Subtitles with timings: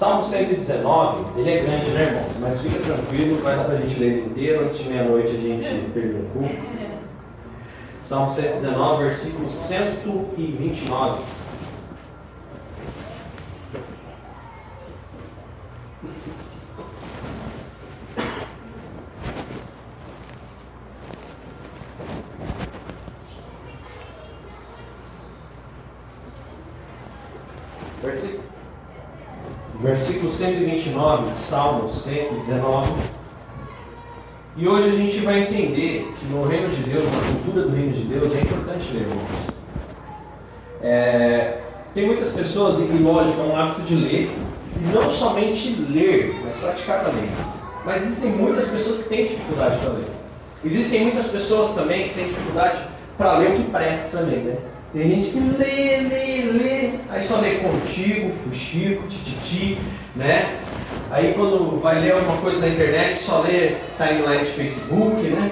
[0.00, 2.24] Salmo 119, ele é grande, né, irmão?
[2.40, 4.64] Mas fica tranquilo, vai dar para a gente ler inteiro.
[4.64, 6.54] Antes de meia-noite a gente termina o culto.
[8.02, 11.22] Salmo 119, versículo 129.
[28.02, 28.40] Versículo,
[29.82, 30.30] versículo
[31.00, 32.92] 129 de Salmo 119.
[34.56, 37.92] E hoje a gente vai entender que no reino de Deus, na cultura do reino
[37.92, 39.28] de Deus, é importante ler, irmãos.
[40.82, 41.58] É,
[41.94, 44.30] tem muitas pessoas, e lógico, é um hábito de ler,
[44.76, 47.30] e não somente ler, mas praticar também.
[47.84, 50.08] Mas existem muitas pessoas que têm dificuldade para ler.
[50.62, 52.78] Existem muitas pessoas também que têm dificuldade
[53.16, 54.56] para ler o que presta também, né?
[54.92, 59.78] Tem gente que lê, lê, lê, aí só lê contigo, fuxico, tititi,
[60.16, 60.58] né?
[61.10, 65.50] Aí quando vai ler alguma coisa na internet, só lê timeline de Facebook, né?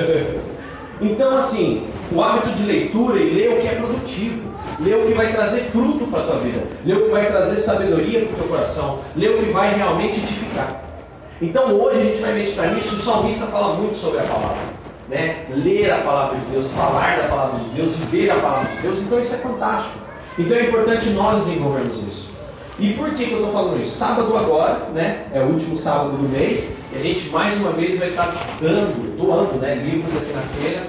[1.00, 5.14] então assim, o hábito de leitura e ler o que é produtivo, ler o que
[5.14, 8.36] vai trazer fruto para a tua vida, ler o que vai trazer sabedoria para o
[8.36, 10.82] teu coração, ler o que vai realmente edificar.
[11.42, 14.80] Então hoje a gente vai meditar nisso, o salmista fala muito sobre a palavra
[15.10, 15.44] né?
[15.50, 19.00] ler a palavra de Deus, falar da palavra de Deus, ver a palavra de Deus.
[19.00, 19.98] Então isso é fantástico.
[20.38, 22.30] Então é importante nós desenvolvermos isso.
[22.80, 23.94] E por que, que eu estou falando isso?
[23.94, 25.26] Sábado agora, né?
[25.34, 29.16] É o último sábado do mês, e a gente mais uma vez vai estar dando,
[29.18, 30.86] doando né, livros aqui na feira.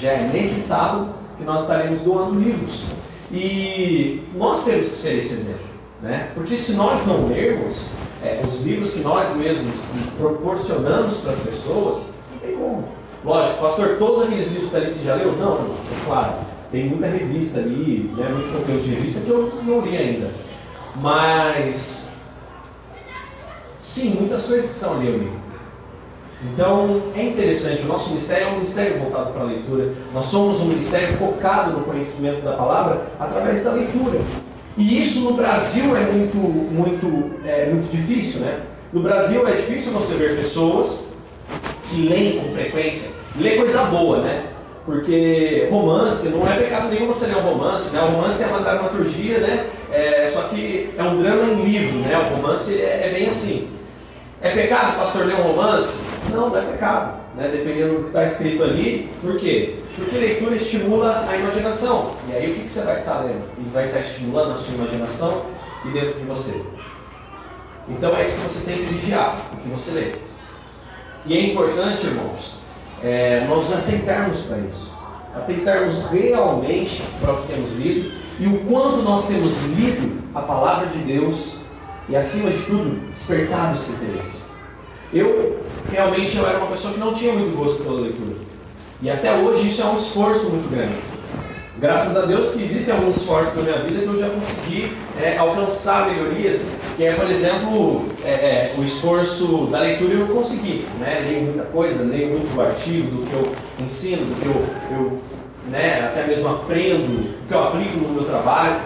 [0.00, 2.84] Já é nesse sábado que nós estaremos doando livros.
[3.32, 5.66] E nós temos que ser esse exemplo.
[6.00, 6.30] Né?
[6.32, 7.86] Porque se nós não lermos
[8.22, 9.74] é, os livros que nós mesmos
[10.16, 12.84] proporcionamos para as pessoas, não tem como.
[13.24, 15.32] Lógico, pastor, todos aqueles livros que está ali você já leu?
[15.32, 16.34] Não, é claro.
[16.70, 20.30] Tem muita revista ali, né, muito conteúdo de revista que eu não li ainda.
[20.96, 22.12] Mas,
[23.80, 25.30] sim, muitas coisas que são ali.
[26.44, 29.92] Então, é interessante, o nosso ministério é um ministério voltado para a leitura.
[30.12, 34.18] Nós somos um ministério focado no conhecimento da palavra através da leitura.
[34.76, 38.60] E isso no Brasil é muito, muito, é, muito difícil, né?
[38.92, 41.06] No Brasil é difícil você ver pessoas
[41.88, 44.51] que leem com frequência, lê coisa boa, né?
[44.84, 48.02] Porque romance não é pecado nenhum você ler um romance, né?
[48.02, 49.66] O romance é uma dramaturgia, né?
[49.92, 52.18] É, só que é um drama em livro, né?
[52.18, 53.68] O romance é, é bem assim.
[54.40, 56.00] É pecado pastor ler um romance?
[56.32, 57.48] Não, não é pecado, né?
[57.52, 59.08] Dependendo do que está escrito ali.
[59.20, 59.76] Por quê?
[59.94, 62.10] Porque leitura estimula a imaginação.
[62.28, 63.44] E aí o que, que você vai estar tá lendo?
[63.58, 65.42] E vai estar tá estimulando a sua imaginação
[65.84, 66.60] e dentro de você.
[67.88, 70.12] Então é isso que você tem que vigiar, o que você lê.
[71.24, 72.56] E é importante, irmãos,
[73.02, 74.92] é, nós atentarmos para isso.
[75.34, 80.88] Atentarmos realmente para o que temos lido e o quanto nós temos lido a palavra
[80.88, 81.56] de Deus
[82.08, 84.42] e, acima de tudo, despertado esse interesse.
[85.12, 88.36] Eu, realmente, eu era uma pessoa que não tinha muito gosto pela leitura.
[89.00, 90.94] E até hoje isso é um esforço muito grande.
[91.82, 95.36] Graças a Deus que existem alguns esforços na minha vida que eu já consegui é,
[95.36, 96.64] alcançar melhorias,
[96.96, 100.86] que é, por exemplo, é, é, o esforço da leitura eu consegui.
[101.00, 101.24] Né?
[101.26, 105.20] Leio muita coisa, leio muito artigo do que eu ensino, do que eu, eu
[105.70, 108.80] né, até mesmo aprendo, do que eu aplico no meu trabalho.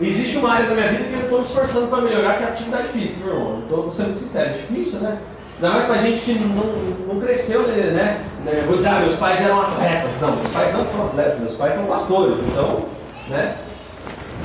[0.00, 2.46] Existe uma área da minha vida que eu estou me esforçando para melhorar, que é
[2.46, 3.62] a atividade física, meu irmão.
[3.64, 5.18] Estou sendo sincero, é difícil, né?
[5.62, 8.20] Ainda mais pra gente que não, não cresceu, né?
[8.44, 8.64] né?
[8.66, 10.20] Vou dizer, ah, meus pais eram atletas.
[10.20, 12.86] Não, meus pais não são atletas, meus pais são pastores, então,
[13.28, 13.54] né?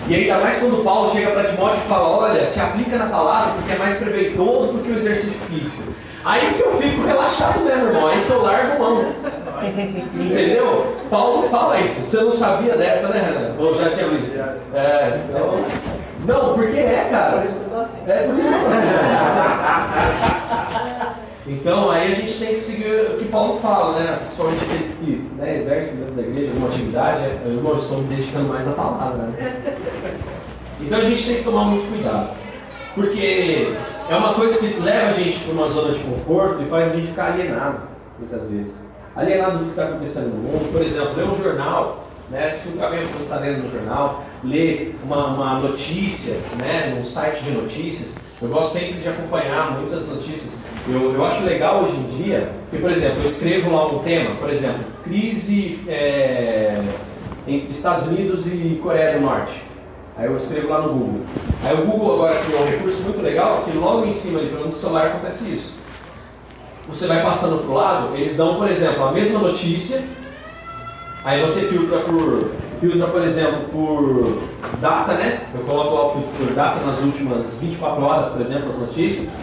[0.07, 3.53] E ainda mais quando Paulo chega para Timóteo e fala, olha, se aplica na palavra
[3.53, 5.91] porque é mais proveitoso do que o exercício físico.
[6.23, 9.05] Aí que eu fico relaxado mesmo, irmão, aí que eu largo mão.
[10.13, 10.97] Entendeu?
[11.09, 12.01] Paulo fala isso.
[12.01, 13.55] Você não sabia dessa, né, Renan?
[13.57, 14.38] Ou já tinha visto?
[14.75, 15.66] É, então.
[16.28, 17.38] Não, porque é, cara.
[17.38, 17.97] Por isso que eu tô assim.
[18.05, 18.67] É por isso que eu tô
[20.78, 20.94] assim.
[21.47, 24.18] Então aí a gente tem que seguir o que Paulo fala, né?
[24.22, 28.50] Principalmente aqueles que né, exercem dentro da igreja uma atividade, eu não estou me dedicando
[28.50, 29.28] mais à palavra.
[29.28, 29.75] Né?
[30.80, 32.35] Então a gente tem que tomar muito cuidado.
[32.94, 33.73] Porque
[34.09, 36.96] é uma coisa que leva a gente para uma zona de conforto e faz a
[36.96, 37.79] gente ficar alienado,
[38.20, 38.78] muitas vezes.
[39.16, 40.72] Alienado do que está acontecendo no mundo.
[40.72, 42.52] Por exemplo, ler um jornal, né?
[42.52, 46.93] Se o cabelo você está lendo no jornal, ler uma, uma notícia, né?
[46.96, 48.20] num site de notícias.
[48.40, 52.78] Eu gosto sempre de acompanhar muitas notícias eu, eu acho legal hoje em dia que,
[52.78, 56.81] por exemplo, eu escrevo lá um tema, por exemplo, crise é,
[57.47, 59.63] entre Estados Unidos e Coreia do Norte.
[60.17, 61.22] Aí eu escrevo lá no Google.
[61.63, 64.72] Aí o Google agora criou um recurso muito legal que logo em cima de no
[64.72, 65.78] celular acontece isso.
[66.90, 70.03] Você vai passando para o lado, eles dão, por exemplo, a mesma notícia,
[71.23, 72.49] aí você filtra por
[72.79, 74.41] filtra, por exemplo, por
[74.79, 75.41] data, né?
[75.53, 79.33] Eu coloco lá por data nas últimas 24 horas, por exemplo, as notícias.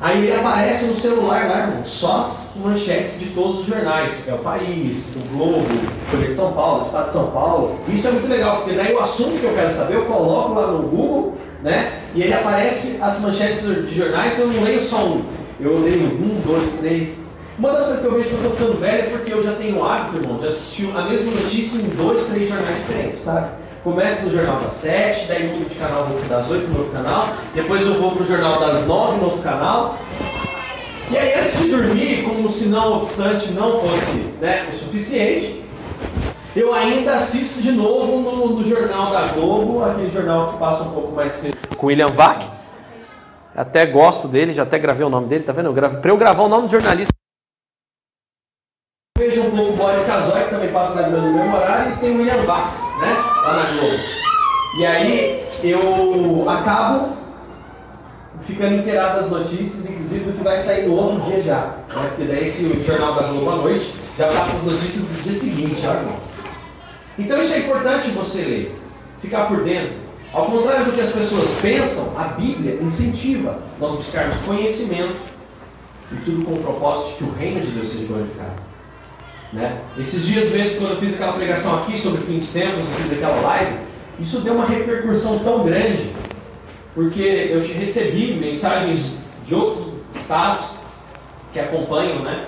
[0.00, 4.26] Aí ele aparece no celular lá, irmão, só as manchetes de todos os jornais.
[4.28, 5.66] É o País, o Globo,
[6.10, 7.78] Folha de São Paulo, Estado de São Paulo.
[7.88, 10.66] Isso é muito legal, porque daí o assunto que eu quero saber, eu coloco lá
[10.72, 12.00] no Google, né?
[12.14, 15.22] E ele aparece as manchetes de jornais, eu não leio só um.
[15.60, 17.20] Eu leio um, dois, três.
[17.56, 19.52] Uma das coisas que eu vejo que eu estou ficando velho é porque eu já
[19.52, 23.63] tenho o hábito, irmão, de assistir a mesma notícia em dois, três jornais diferentes, sabe?
[23.84, 27.28] Começo no jornal das 7, daí mudo de canal, vou das 8 no outro canal,
[27.52, 29.98] depois eu vou pro jornal das 9 no outro canal.
[31.10, 35.62] E aí antes de dormir, como se não obstante não fosse né, o suficiente,
[36.56, 40.92] eu ainda assisto de novo no, no, jornal da Globo, aquele jornal que passa um
[40.92, 41.54] pouco mais cedo.
[41.76, 42.42] Com William Vac.
[43.54, 45.74] Até gosto dele, já até gravei o nome dele, tá vendo?
[45.74, 47.12] Para eu gravar o nome do jornalista.
[49.18, 52.12] Veja um pouco o Boris Casoy, que também passa na no mesmo horário, e tem
[52.12, 53.33] o William Vac né?
[53.44, 53.98] Lá na Globo.
[54.78, 57.14] E aí eu acabo
[58.46, 61.76] ficando inteirado das notícias, inclusive do que vai sair no outro dia já.
[61.94, 62.08] Né?
[62.08, 65.84] Porque daí esse jornal da Globo à noite já passa as notícias do dia seguinte,
[65.84, 66.22] irmãos.
[67.18, 68.80] Então isso é importante você ler,
[69.20, 69.92] ficar por dentro.
[70.32, 75.16] Ao contrário do que as pessoas pensam, a Bíblia incentiva nós buscarmos conhecimento
[76.10, 78.73] e tudo com o propósito de que o reino de Deus seja glorificado.
[79.54, 79.80] Né?
[79.96, 83.40] Esses dias mesmo, quando eu fiz aquela pregação aqui sobre fim dos tempos, fiz aquela
[83.40, 83.76] live,
[84.18, 86.10] isso deu uma repercussão tão grande,
[86.94, 89.16] porque eu recebi mensagens
[89.46, 90.66] de outros estados
[91.52, 92.46] que acompanham, né?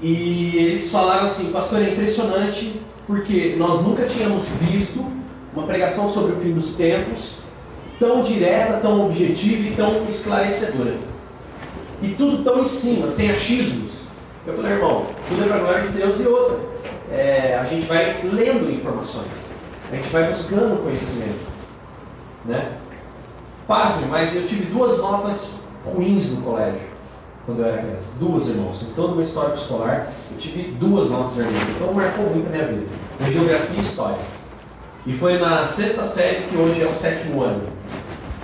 [0.00, 5.04] E eles falaram assim, pastor, é impressionante, porque nós nunca tínhamos visto
[5.54, 7.36] uma pregação sobre o fim dos tempos
[7.98, 10.94] tão direta, tão objetiva e tão esclarecedora.
[12.02, 13.92] E tudo tão em cima, sem achismos.
[14.46, 16.58] Eu falei, irmão, tudo é para a glória de Deus e outra.
[17.12, 19.52] É, a gente vai lendo informações,
[19.90, 21.46] a gente vai buscando conhecimento.
[22.44, 22.72] Né?
[23.66, 26.80] Pasme, mas eu tive duas notas ruins no colégio,
[27.44, 28.14] quando eu era criança.
[28.18, 28.82] Duas, irmãos.
[28.82, 31.68] Em toda uma história escolar, eu tive duas notas vermelhas.
[31.70, 32.86] Então marcou muito a minha vida.
[33.20, 34.18] Em geografia e história.
[35.06, 37.62] E foi na sexta série, que hoje é o sétimo ano.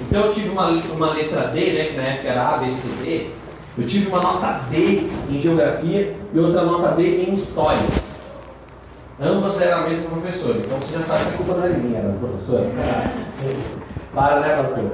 [0.01, 2.89] Então eu tive uma, uma letra D, né, que na época era A, B, C,
[3.03, 3.31] D,
[3.79, 7.81] eu tive uma nota D em geografia e outra nota D em história.
[9.21, 10.59] Ambas eram a mesma professora.
[10.59, 12.67] Então você já sabe que a culpa não era minha, era da professora.
[14.15, 14.93] Para, né, pastor?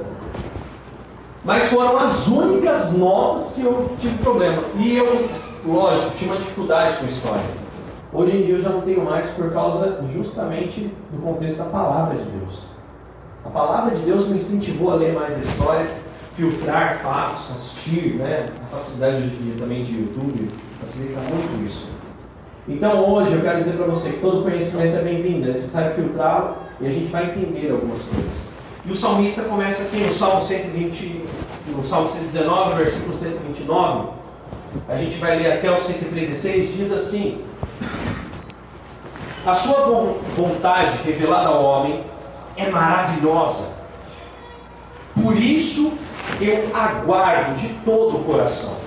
[1.43, 4.61] Mas foram as únicas notas que eu tive problema.
[4.77, 5.29] E eu,
[5.65, 7.59] lógico, tinha uma dificuldade com história.
[8.13, 12.17] Hoje em dia eu já não tenho mais por causa justamente do contexto da palavra
[12.17, 12.63] de Deus.
[13.45, 15.87] A palavra de Deus me incentivou a ler mais a história
[16.39, 18.49] filtrar fatos, assistir, né?
[18.63, 20.47] A facilidade de, também de YouTube
[20.79, 21.89] facilita muito isso.
[22.65, 26.55] Então hoje eu quero dizer para você que todo conhecimento é bem-vindo, é necessário filtrá-lo
[26.79, 28.49] e a gente vai entender algumas coisas.
[28.85, 31.25] E o salmista começa aqui no Salmo 120,
[31.75, 34.09] no Salmo 119, versículo 129.
[34.87, 37.43] A gente vai ler até o 136, diz assim:
[39.45, 42.03] A sua vontade revelada ao homem
[42.55, 43.78] é maravilhosa.
[45.13, 45.97] Por isso
[46.39, 48.77] eu aguardo de todo o coração.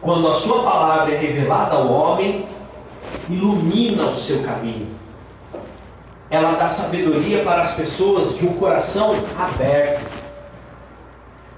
[0.00, 2.46] Quando a sua palavra é revelada ao homem,
[3.28, 4.88] ilumina o seu caminho.
[6.30, 10.10] Ela dá sabedoria para as pessoas de um coração aberto.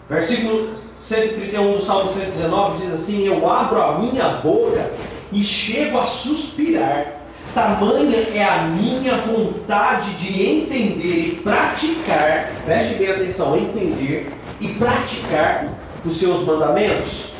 [0.09, 4.91] Versículo 131 do Salmo 119 diz assim: Eu abro a minha boca
[5.33, 7.18] e chego a suspirar
[7.59, 15.67] Tamanha é a minha vontade de entender e praticar, preste bem atenção, entender e praticar
[16.05, 17.33] os seus mandamentos.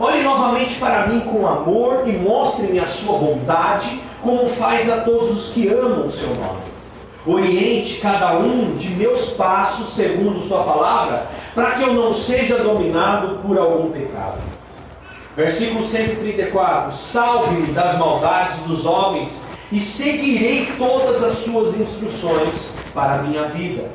[0.00, 5.30] Olhe novamente para mim com amor e mostre-me a sua vontade, como faz a todos
[5.30, 6.72] os que amam o seu nome.
[7.24, 13.38] Oriente cada um de meus passos segundo Sua palavra, para que eu não seja dominado
[13.38, 14.51] por algum pecado.
[15.36, 23.22] Versículo 134: Salve-me das maldades dos homens e seguirei todas as suas instruções para a
[23.22, 23.90] minha vida.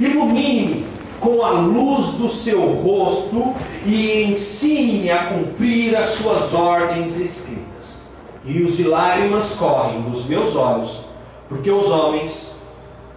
[0.00, 0.86] Ilumine-me
[1.20, 3.54] com a luz do seu rosto
[3.84, 8.04] e ensine-me a cumprir as suas ordens escritas.
[8.46, 11.04] Rios de lágrimas correm dos meus olhos,
[11.50, 12.56] porque os homens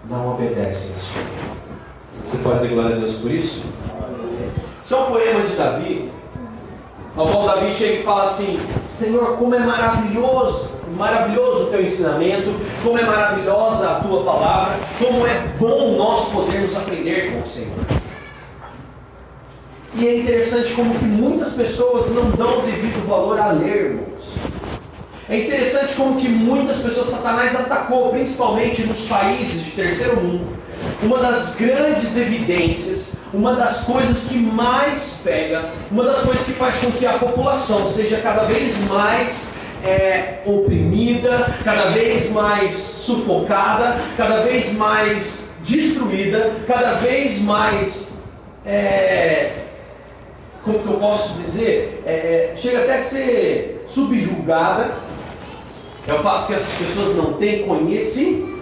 [0.09, 1.21] não obedecem a sua.
[2.25, 3.61] Você pode dizer glória a Deus por isso?
[4.83, 6.11] Isso é um poema de Davi
[7.15, 12.53] ao qual Davi chega e fala assim: Senhor, como é maravilhoso, maravilhoso o teu ensinamento,
[12.83, 18.01] como é maravilhosa a tua palavra, como é bom nós podermos aprender com o Senhor.
[19.93, 24.21] E é interessante como que muitas pessoas não dão devido valor a ler, irmãos.
[25.27, 30.57] É interessante como que muitas pessoas Satanás atacou, principalmente nos países de terceiro mundo.
[31.03, 36.75] Uma das grandes evidências, uma das coisas que mais pega, uma das coisas que faz
[36.75, 44.41] com que a população seja cada vez mais é, oprimida, cada vez mais sufocada, cada
[44.41, 48.17] vez mais destruída, cada vez mais
[48.65, 49.51] é,
[50.63, 54.91] como que eu posso dizer, é, é, chega até a ser subjulgada,
[56.07, 58.60] é o fato que as pessoas não têm conhecimento.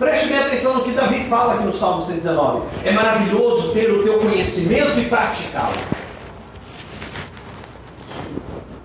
[0.00, 2.62] Preste bem atenção no que Davi fala aqui no Salmo 119.
[2.84, 5.74] É maravilhoso ter o teu conhecimento e praticá-lo.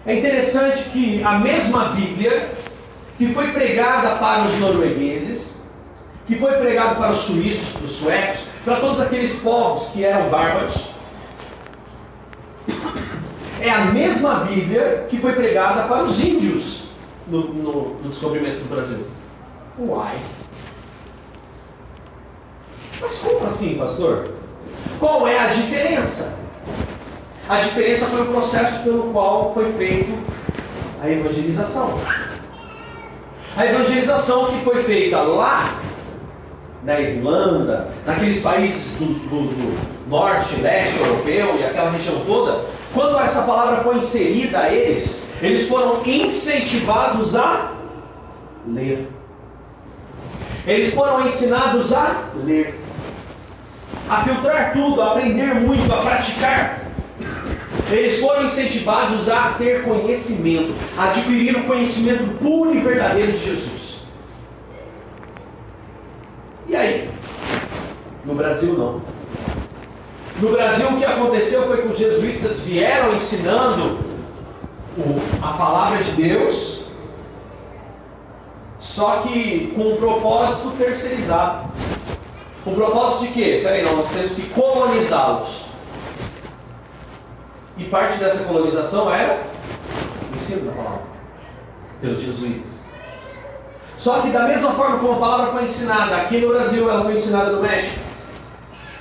[0.06, 2.52] É interessante que a mesma Bíblia,
[3.18, 5.62] que foi pregada para os noruegueses,
[6.28, 10.30] que foi pregada para os suíços, para os suecos, para todos aqueles povos que eram
[10.30, 10.90] bárbaros,
[13.62, 16.88] é a mesma Bíblia que foi pregada para os índios
[17.26, 19.08] no, no, no descobrimento do Brasil.
[19.80, 20.18] Uai!
[23.02, 24.30] Mas como assim, pastor?
[25.00, 26.38] Qual é a diferença?
[27.48, 30.18] A diferença foi o processo pelo qual foi feito
[31.02, 32.00] a evangelização.
[33.56, 35.80] A evangelização que foi feita lá
[36.84, 43.18] na Irlanda, naqueles países do, do, do norte, leste europeu e aquela região toda, quando
[43.18, 47.72] essa palavra foi inserida a eles, eles foram incentivados a
[48.68, 49.10] ler.
[50.66, 52.80] Eles foram ensinados a ler,
[54.10, 56.82] a filtrar tudo, a aprender muito, a praticar.
[57.92, 64.00] Eles foram incentivados a ter conhecimento, a adquirir o conhecimento puro e verdadeiro de Jesus.
[66.68, 67.10] E aí?
[68.26, 69.02] No Brasil, não.
[70.42, 74.00] No Brasil, o que aconteceu foi que os jesuítas vieram ensinando
[75.42, 76.86] a palavra de Deus,
[78.80, 81.70] só que com um propósito terceirizado.
[82.66, 83.60] O propósito de quê?
[83.64, 85.66] Peraí, nós temos que colonizá-los.
[87.78, 89.44] E parte dessa colonização era
[90.32, 91.02] o ensino da palavra
[92.02, 92.84] pelos jesuítas.
[93.98, 97.16] Só que da mesma forma como a palavra foi ensinada aqui no Brasil, ela foi
[97.16, 98.00] ensinada no México.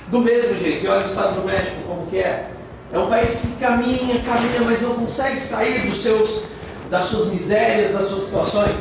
[0.09, 2.49] Do mesmo jeito, e olha o Estado do México como que é.
[2.93, 6.43] É um país que caminha, caminha, mas não consegue sair dos seus,
[6.89, 8.75] das suas misérias, das suas situações.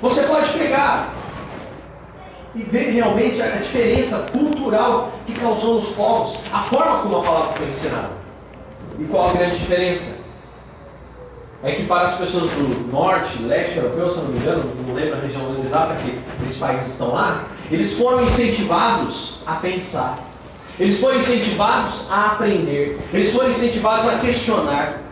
[0.00, 1.15] Você pode pegar
[2.56, 7.52] e ver realmente a diferença cultural que causou nos povos, a forma como a palavra
[7.52, 8.10] foi ensinada.
[8.98, 10.24] E qual a grande diferença?
[11.62, 15.16] É que para as pessoas do norte, leste europeu, se não me engano, não lembro
[15.16, 20.18] a região exata que esses países estão lá, eles foram incentivados a pensar.
[20.78, 22.98] Eles foram incentivados a aprender.
[23.12, 25.02] Eles foram incentivados a questionar.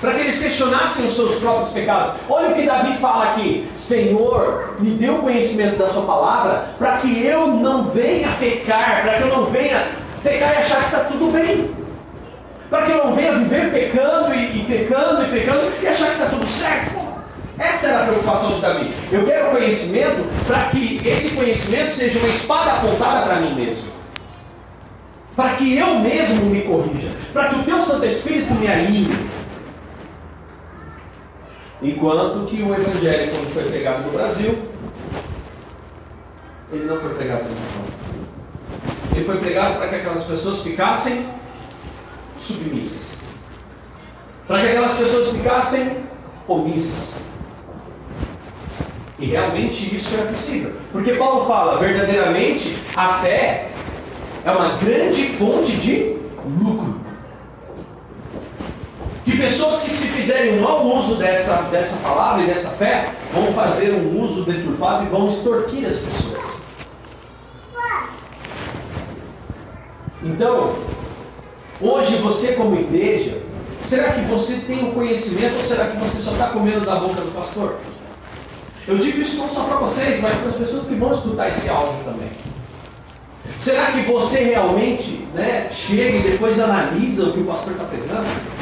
[0.00, 2.14] Para que eles questionassem os seus próprios pecados.
[2.28, 7.24] Olha o que Davi fala aqui: Senhor, me o conhecimento da Sua palavra, para que
[7.24, 9.88] eu não venha pecar, para que eu não venha
[10.22, 11.70] pecar e achar que está tudo bem.
[12.70, 16.12] Para que eu não venha viver pecando e, e pecando e pecando e achar que
[16.12, 16.98] está tudo certo.
[17.58, 18.90] Essa era a preocupação de Davi.
[19.10, 23.88] Eu quero conhecimento para que esse conhecimento seja uma espada apontada para mim mesmo.
[25.34, 27.08] Para que eu mesmo me corrija.
[27.32, 29.37] Para que o teu Santo Espírito me alinhe.
[31.80, 34.58] Enquanto que o Evangelho, quando foi pregado no Brasil,
[36.72, 37.98] ele não foi pregado dessa forma.
[39.14, 41.26] Ele foi pregado para que aquelas pessoas ficassem
[42.38, 43.16] submissas.
[44.46, 45.96] Para que aquelas pessoas ficassem
[46.48, 47.14] omissas.
[49.18, 50.72] E realmente isso é possível.
[50.92, 53.70] Porque Paulo fala, verdadeiramente, a fé
[54.44, 56.16] é uma grande fonte de
[56.60, 56.97] lucro.
[59.28, 63.52] Que pessoas que se fizerem um mau uso dessa, dessa palavra e dessa fé vão
[63.52, 66.62] fazer um uso deturpado e vão extorquir as pessoas.
[70.22, 70.74] Então,
[71.78, 73.42] hoje você como igreja,
[73.86, 77.20] será que você tem o conhecimento ou será que você só está comendo da boca
[77.20, 77.76] do pastor?
[78.86, 81.68] Eu digo isso não só para vocês, mas para as pessoas que vão escutar esse
[81.68, 82.30] áudio também.
[83.58, 88.57] Será que você realmente né, chega e depois analisa o que o pastor está pregando?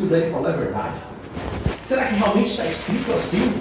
[0.00, 0.94] Que o Dani falou é verdade?
[1.86, 3.52] Será que realmente está escrito assim?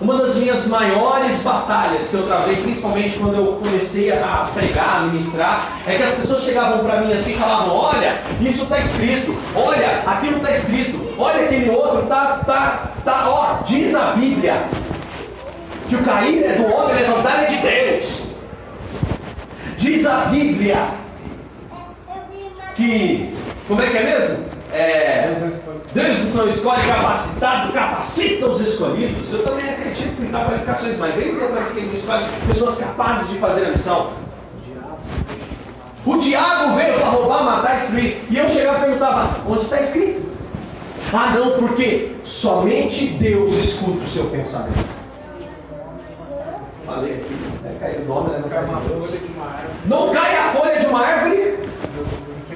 [0.00, 5.00] Uma das minhas maiores batalhas que eu travei, principalmente quando eu comecei a pregar, a
[5.02, 9.36] ministrar, é que as pessoas chegavam para mim assim e falavam: Olha, isso está escrito,
[9.54, 14.64] olha, aquilo está escrito, olha aquele outro, tá, tá, tá, ó, diz a Bíblia
[15.86, 18.24] que o cair é do homem, levantar é de Deus.
[19.76, 20.78] Diz a Bíblia
[22.74, 23.33] que,
[23.68, 24.54] como é que é mesmo?
[24.74, 25.32] é,
[25.94, 29.32] Deus não escolhe capacitado, capacita os escolhidos.
[29.32, 32.78] Eu também acredito em qualificações, mas vem dizer para mim que ele não escolhe pessoas
[32.78, 34.10] capazes de fazer a missão.
[36.04, 38.24] O diabo veio para roubar, matar, destruir.
[38.28, 40.22] E eu chegava e perguntava: onde está escrito?
[41.12, 44.84] Ah, não, porque somente Deus escuta o seu pensamento.
[46.84, 48.40] Falei aqui, vai cair o nome, né?
[48.42, 49.68] Não cai uma folha de uma árvore.
[49.86, 51.58] Não cai a folha de uma árvore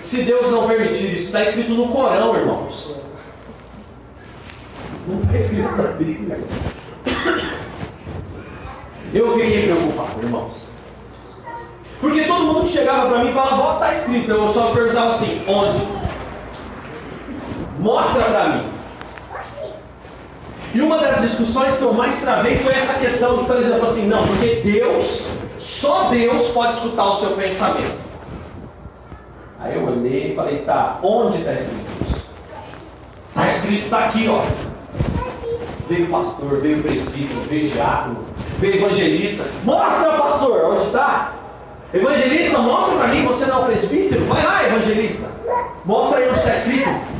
[0.02, 1.26] se Deus não permitir isso.
[1.26, 2.96] Está escrito no Corão, irmãos.
[5.06, 6.38] Não está escrito na Bíblia.
[9.12, 10.52] Eu fiquei preocupado, irmãos.
[12.00, 14.30] Porque todo mundo que chegava para mim falava, ó, está escrito.
[14.30, 15.86] Eu só perguntava assim, onde?
[17.78, 18.70] Mostra para mim.
[20.74, 24.26] E uma das discussões que eu mais travei foi essa questão por exemplo, assim, não,
[24.26, 25.26] porque Deus,
[25.58, 28.07] só Deus pode escutar o seu pensamento.
[29.60, 32.26] Aí eu olhei e falei, tá, onde está escrito isso?
[33.30, 34.42] Está escrito, está aqui, ó.
[35.88, 38.18] Veio pastor, veio presbítero, veio diácono,
[38.58, 39.44] veio evangelista.
[39.64, 41.32] Mostra, pastor, onde está?
[41.92, 44.24] Evangelista, mostra para mim, você não é o presbítero?
[44.26, 45.28] Vai lá, evangelista.
[45.84, 47.18] Mostra aí onde está escrito.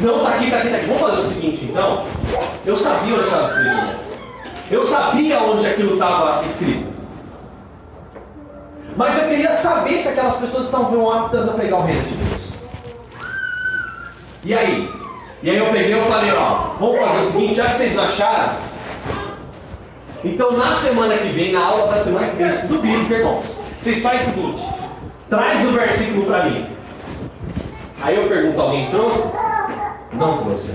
[0.00, 0.86] Não, está aqui, está aqui, está aqui.
[0.86, 2.04] Vamos fazer o seguinte, então.
[2.66, 4.02] Eu sabia onde estava escrito.
[4.70, 6.92] Eu sabia onde aquilo estava escrito.
[8.96, 12.52] Mas eu queria saber se aquelas pessoas estavam aptas a pegar o reino de Deus.
[14.44, 14.92] E aí?
[15.42, 18.52] E aí eu peguei e falei, ó, vamos fazer o seguinte, já que vocês acharam,
[20.24, 23.44] então na semana que vem, na aula da semana que vem, do bíblico, irmãos,
[23.80, 24.62] vocês fazem o seguinte,
[25.28, 26.66] traz o versículo para mim.
[28.02, 29.32] Aí eu pergunto, alguém trouxe?
[30.12, 30.74] Não trouxe.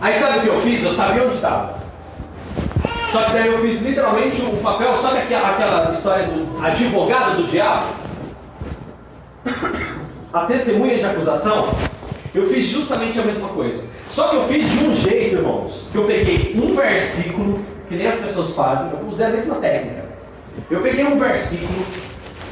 [0.00, 0.84] Aí sabe o que eu fiz?
[0.84, 1.81] Eu sabia onde estava.
[3.12, 7.46] Só que daí eu fiz literalmente o papel, sabe aquela, aquela história do advogado do
[7.46, 7.88] diabo?
[10.32, 11.74] A testemunha de acusação?
[12.34, 13.84] Eu fiz justamente a mesma coisa.
[14.08, 18.06] Só que eu fiz de um jeito, irmãos, que eu peguei um versículo, que nem
[18.06, 20.04] as pessoas fazem, eu usei a mesma técnica.
[20.70, 21.84] Eu peguei um versículo,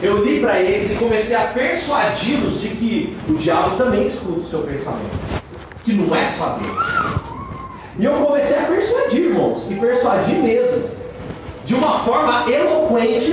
[0.02, 4.46] eu li para eles e comecei a persuadi-los de que o diabo também escuta o
[4.46, 5.40] seu pensamento.
[5.84, 7.19] Que não é só Deus.
[7.98, 10.88] E eu comecei a persuadir, irmãos, e persuadir mesmo,
[11.64, 13.32] de uma forma eloquente,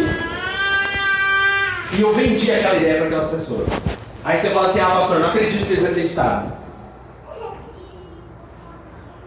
[1.98, 3.67] e eu vendi aquela ideia para aquelas pessoas.
[4.24, 6.52] Aí você fala assim: ah, pastor, não acredito que eles acreditaram.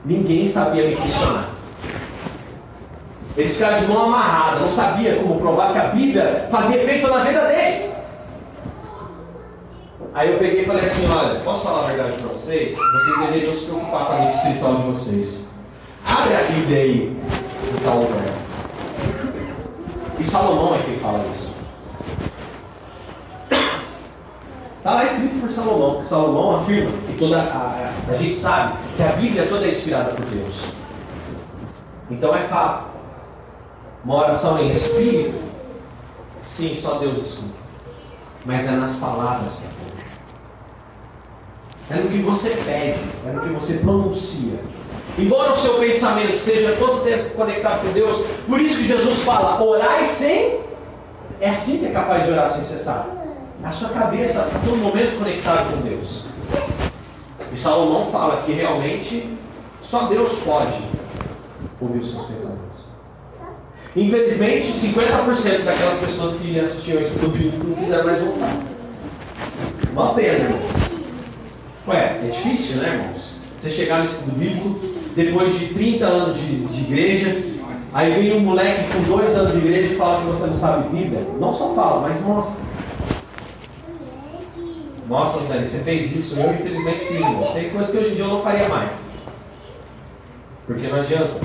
[0.04, 1.48] Ninguém sabia me questionar.
[3.36, 7.24] Eles ficaram de mão amarrada, não sabia como provar que a Bíblia fazia efeito na
[7.24, 7.92] vida deles.
[10.12, 12.76] Aí eu peguei e falei assim, olha, posso falar a verdade para vocês?
[12.76, 15.48] Vocês deveriam se preocupar com a vida espiritual de vocês.
[16.04, 17.16] Abre a Bíblia aí,
[17.72, 18.24] no tal lugar.
[20.18, 21.54] E Salomão é quem fala isso.
[24.78, 28.78] Está lá escrito por Salomão, que Salomão afirma, que toda a, a, a gente sabe
[28.96, 30.64] que a Bíblia toda é inspirada por Deus.
[32.10, 32.90] Então é fato.
[34.04, 35.38] Uma oração em espírito,
[36.42, 37.60] sim, só Deus escuta.
[38.44, 39.89] Mas é nas palavras que
[41.96, 44.60] no que você pede, é no que você pronuncia.
[45.18, 49.62] Embora o seu pensamento esteja todo tempo conectado com Deus, por isso que Jesus fala:
[49.62, 50.60] orai sem.
[51.40, 53.08] É assim que é capaz de orar sem cessar.
[53.62, 56.26] A sua cabeça está todo momento conectada com Deus.
[57.52, 59.36] E Salomão fala que realmente
[59.82, 60.82] só Deus pode
[61.80, 62.60] ouvir os seus pensamentos.
[63.96, 68.56] Infelizmente, 50% daquelas pessoas que assistiam isso do vídeo não quiseram mais voltar.
[69.92, 70.89] Uma pena.
[71.88, 73.30] Ué, é difícil, né, irmãos?
[73.58, 74.80] Você chegar no estudo bíblico,
[75.14, 77.42] depois de 30 anos de, de igreja,
[77.92, 80.88] aí vem um moleque com dois anos de igreja e fala que você não sabe
[80.88, 81.26] Bíblia.
[81.38, 82.60] Não só fala, mas mostra.
[85.08, 87.16] Nossa, Dani, você fez isso, eu infelizmente fiz.
[87.16, 87.52] Irmão.
[87.52, 89.10] Tem coisas que hoje em dia eu não faria mais.
[90.66, 91.40] Porque não adianta.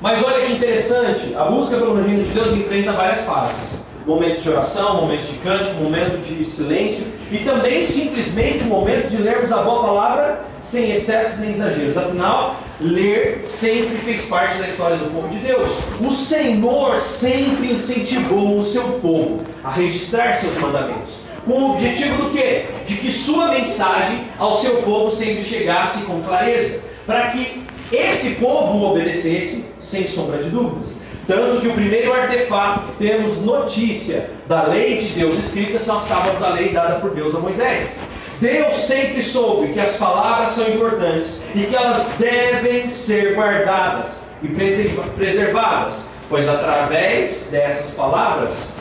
[0.00, 4.50] Mas olha que interessante, a busca pelo reino de Deus enfrenta várias fases momentos de
[4.50, 9.56] oração, momentos de cântico, momento de silêncio e também simplesmente o momento de lermos a
[9.62, 11.96] boa palavra sem excessos nem exageros.
[11.96, 15.68] Afinal, ler sempre fez parte da história do povo de Deus.
[16.00, 21.24] O Senhor sempre incentivou o seu povo a registrar seus mandamentos.
[21.44, 22.66] Com o objetivo do quê?
[22.86, 28.80] De que sua mensagem ao seu povo sempre chegasse com clareza, para que esse povo
[28.92, 31.03] obedecesse sem sombra de dúvidas.
[31.26, 36.06] Tanto que o primeiro artefato que temos notícia da lei de Deus escrita são as
[36.06, 37.98] tábuas da lei dada por Deus a Moisés.
[38.40, 44.48] Deus sempre soube que as palavras são importantes e que elas devem ser guardadas e
[44.48, 48.74] preservadas, pois através dessas palavras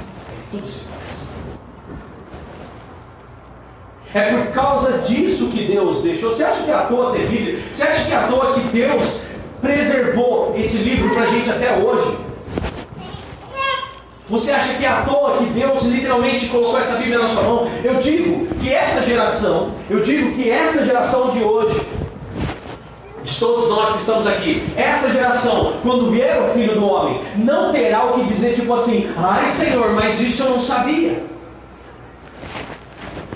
[0.52, 0.94] tudo se faz.
[4.14, 6.32] É por causa disso que Deus deixou.
[6.32, 7.60] Você acha que é à toa ter Bíblia?
[7.74, 9.20] Você acha que é à toa que Deus
[9.62, 12.33] preservou esse livro para a gente até hoje?
[14.34, 17.69] Você acha que é à toa que Deus literalmente colocou essa Bíblia na sua mão?
[17.84, 21.80] Eu digo que essa geração, eu digo que essa geração de hoje,
[23.24, 27.72] de todos nós que estamos aqui, essa geração, quando vier o Filho do Homem, não
[27.72, 31.24] terá o que dizer, tipo assim, ai Senhor, mas isso eu não sabia.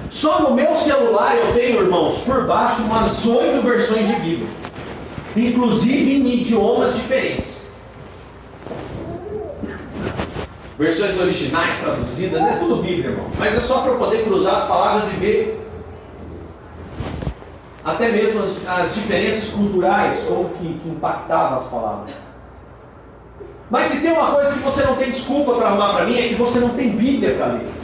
[0.10, 4.49] Só no meu celular eu tenho, irmãos, por baixo umas oito versões de Bíblia,
[5.36, 7.57] inclusive em idiomas diferentes.
[10.77, 13.25] Versões originais traduzidas, é tudo Bíblia, irmão.
[13.39, 15.67] Mas é só para eu poder cruzar as palavras e ver
[17.83, 22.11] até mesmo as, as diferenças culturais, como que, que impactavam as palavras.
[23.69, 26.27] Mas se tem uma coisa que você não tem desculpa para arrumar para mim, é
[26.29, 27.76] que você não tem Bíblia para ler.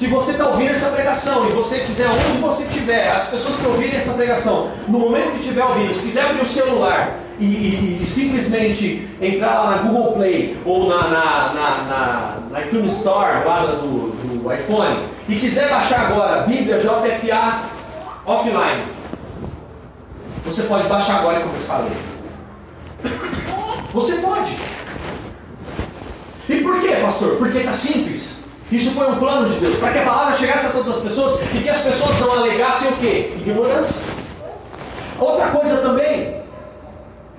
[0.00, 3.66] Se você está ouvindo essa pregação e você quiser, onde você estiver, as pessoas que
[3.66, 8.02] ouvirem essa pregação, no momento que estiver ouvindo, se quiser abrir o celular e, e,
[8.02, 13.66] e, simplesmente entrar lá na Google Play ou na, na, na, na, iTunes Store lá
[13.66, 17.60] do, do iPhone e quiser baixar agora Bíblia JFA
[18.24, 18.84] offline,
[20.46, 23.12] você pode baixar agora e começar a ler.
[23.92, 24.56] Você pode.
[26.48, 27.36] E por quê, pastor?
[27.36, 28.39] Porque está simples.
[28.70, 31.40] Isso foi um plano de Deus, para que a palavra chegasse a todas as pessoas
[31.54, 33.32] e que as pessoas não alegassem o quê?
[33.36, 34.02] Ignorância.
[35.18, 36.40] Outra coisa também,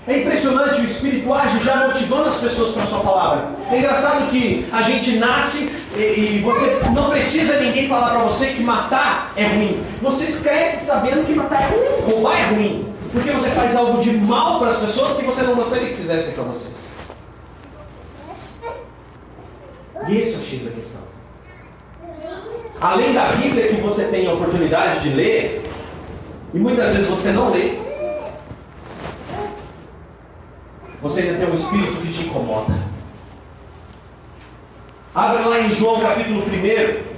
[0.05, 3.47] é impressionante o Espírito age já motivando as pessoas para a sua palavra.
[3.71, 8.47] É engraçado que a gente nasce e, e você não precisa ninguém falar para você
[8.47, 9.81] que matar é ruim.
[10.01, 12.93] Você cresce sabendo que matar é ruim, roubar é ruim.
[13.13, 16.33] Porque você faz algo de mal para as pessoas que você não gostaria que fizessem
[16.33, 16.71] para você.
[20.09, 21.10] E esse é o X da questão
[22.81, 25.61] além da Bíblia que você tem a oportunidade de ler,
[26.51, 27.77] e muitas vezes você não lê,
[30.99, 32.73] você ainda tem um espírito que te incomoda.
[35.13, 37.11] Abra lá em João capítulo 1.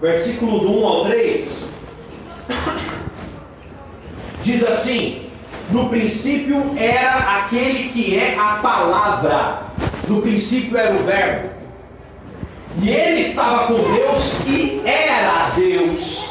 [0.00, 1.64] Versículo do 1 ao 3.
[4.44, 5.30] Diz assim:
[5.70, 9.68] No princípio era aquele que é a palavra
[10.08, 11.50] no princípio era o Verbo.
[12.80, 16.28] E ele estava com Deus e era Deus.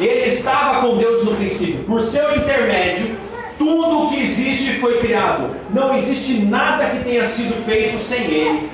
[0.00, 1.84] Ele estava com Deus no princípio.
[1.84, 3.16] Por seu intermédio,
[3.58, 5.54] tudo o que existe foi criado.
[5.70, 8.70] Não existe nada que tenha sido feito sem ele.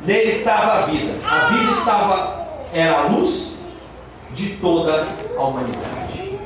[0.00, 1.14] Nele estava a vida.
[1.28, 3.56] A vida estava era a luz
[4.30, 6.38] de toda a humanidade.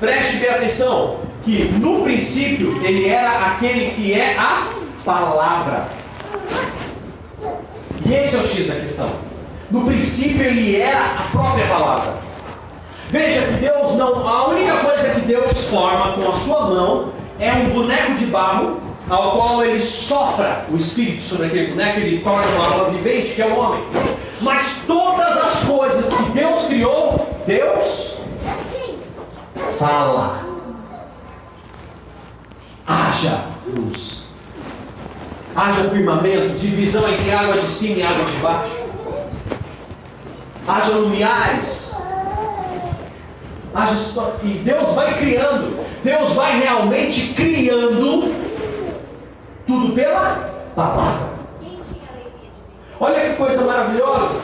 [0.00, 4.68] Preste bem atenção que no princípio ele era aquele que é a
[5.02, 5.88] palavra.
[8.04, 9.10] E esse é o X da questão.
[9.70, 12.14] No princípio ele era a própria palavra.
[13.08, 14.28] Veja que Deus não.
[14.28, 18.80] A única coisa que Deus forma com a sua mão é um boneco de barro
[19.08, 23.40] ao qual ele sopra o espírito sobre aquele boneco, ele torna uma alma vivente, que
[23.40, 23.84] é o homem.
[24.42, 28.18] Mas todas as coisas que Deus criou, Deus
[29.78, 30.47] fala
[32.88, 34.24] haja luz.
[35.54, 38.88] Haja firmamento, divisão entre águas de cima e águas de baixo.
[40.66, 41.92] Haja lumiares.
[43.74, 43.94] Haja
[44.42, 45.86] e Deus vai criando.
[46.02, 48.34] Deus vai realmente criando
[49.66, 51.28] tudo pela palavra.
[53.00, 54.40] Olha que coisa maravilhosa.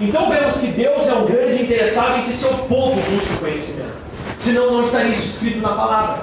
[0.00, 4.04] Então vemos que Deus é um grande interessado em que seu povo busque conhecimento
[4.38, 6.22] senão não estaria isso escrito na palavra.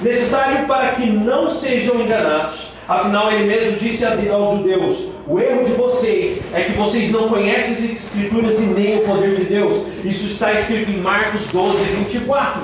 [0.00, 2.68] Necessário para que não sejam enganados.
[2.88, 7.74] Afinal, ele mesmo disse aos judeus: O erro de vocês é que vocês não conhecem
[7.74, 9.86] as Escrituras e nem o poder de Deus.
[10.04, 12.62] Isso está escrito em Marcos 12, 24.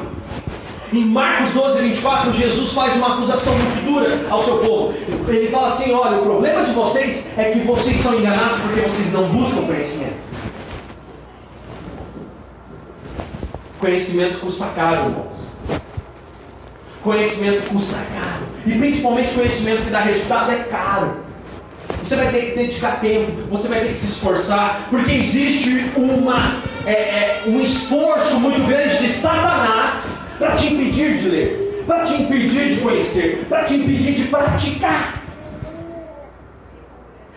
[0.93, 4.95] Em Marcos 12, 24, Jesus faz uma acusação muito dura ao seu povo.
[5.29, 9.13] Ele fala assim: Olha, o problema de vocês é que vocês são enganados porque vocês
[9.13, 10.24] não buscam conhecimento.
[13.85, 15.27] Conhecimento custa caro, irmãos.
[17.03, 18.47] Conhecimento custa caro.
[18.65, 21.19] E principalmente conhecimento que dá resultado é caro.
[22.03, 26.55] Você vai ter que dedicar tempo, você vai ter que se esforçar, porque existe uma,
[26.87, 32.23] é, é, um esforço muito grande de Satanás para te impedir de ler, para te
[32.23, 35.23] impedir de conhecer, para te impedir de praticar.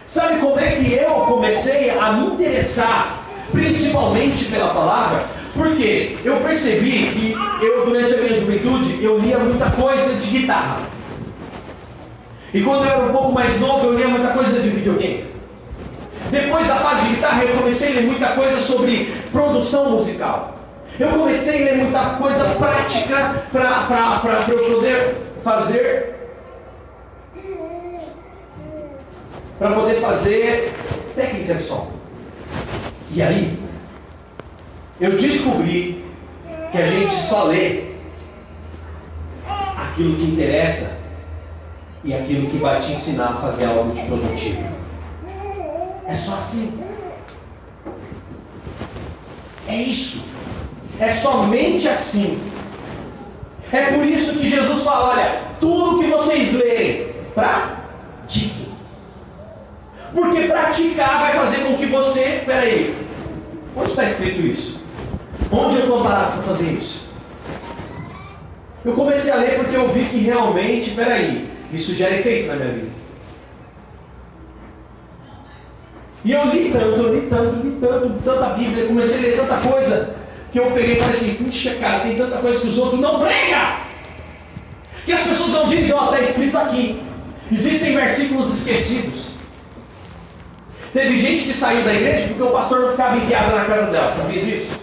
[0.06, 5.37] Sabe como é que eu comecei a me interessar, principalmente pela palavra?
[5.58, 6.16] Por quê?
[6.24, 10.78] Eu percebi que eu, durante a minha juventude, eu lia muita coisa de guitarra.
[12.54, 15.26] E quando eu era um pouco mais novo, eu lia muita coisa de videogame.
[16.30, 20.54] Depois da fase de guitarra, eu comecei a ler muita coisa sobre produção musical.
[21.00, 26.16] Eu comecei a ler muita coisa prática para eu poder fazer.
[29.58, 30.74] Para poder fazer
[31.16, 31.92] técnica de som.
[33.12, 33.58] E aí,
[35.00, 36.04] eu descobri
[36.72, 37.84] que a gente só lê
[39.78, 40.98] aquilo que interessa
[42.04, 44.64] e aquilo que vai te ensinar a fazer algo de produtivo.
[46.06, 46.80] É só assim.
[49.68, 50.30] É isso.
[51.00, 52.40] É somente assim.
[53.72, 58.68] É por isso que Jesus fala: olha, tudo que vocês lerem, pratiquem.
[60.14, 62.42] Porque praticar vai fazer com que você.
[62.46, 62.96] Peraí,
[63.76, 64.77] onde está escrito isso?
[65.52, 67.10] Onde eu estou parado para fazer isso?
[68.84, 72.74] Eu comecei a ler porque eu vi que realmente, peraí, isso gera efeito na minha
[72.74, 72.98] vida.
[76.24, 79.58] E eu li tanto, eu li tanto, li tanto, tanta Bíblia, comecei a ler tanta
[79.58, 80.16] coisa,
[80.52, 83.20] que eu peguei e falei assim, puxa cara, tem tanta coisa que os outros não
[83.20, 83.78] pregam.
[85.06, 87.02] Que as pessoas não dizem, ó, está escrito aqui.
[87.52, 89.28] Existem versículos esquecidos.
[90.94, 94.14] Teve gente que saiu da igreja porque o pastor não ficava enfiado na casa dela,
[94.14, 94.77] sabia disso?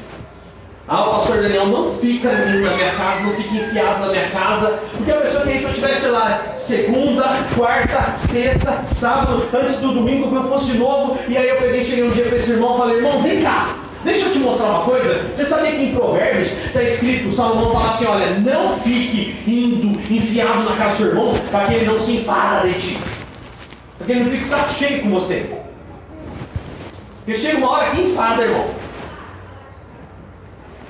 [0.87, 4.81] Ah, o pastor Daniel não fica na minha casa, não fica enfiado na minha casa,
[4.93, 7.25] porque a pessoa queria que eu estivesse lá segunda,
[7.57, 11.83] quarta, sexta, sábado, antes do domingo, que eu fosse de novo, e aí eu peguei,
[11.83, 14.67] cheguei um dia para esse irmão e falei, irmão, vem cá, deixa eu te mostrar
[14.67, 15.23] uma coisa.
[15.35, 20.65] Você sabia que em Provérbios está escrito, Salomão fala assim, olha, não fique indo enfiado
[20.65, 22.99] na casa do seu irmão, para que ele não se enfada de ti.
[23.97, 25.51] Para que ele não fique saco cheio com você.
[27.25, 28.84] Porque chega uma hora que enfada, irmão.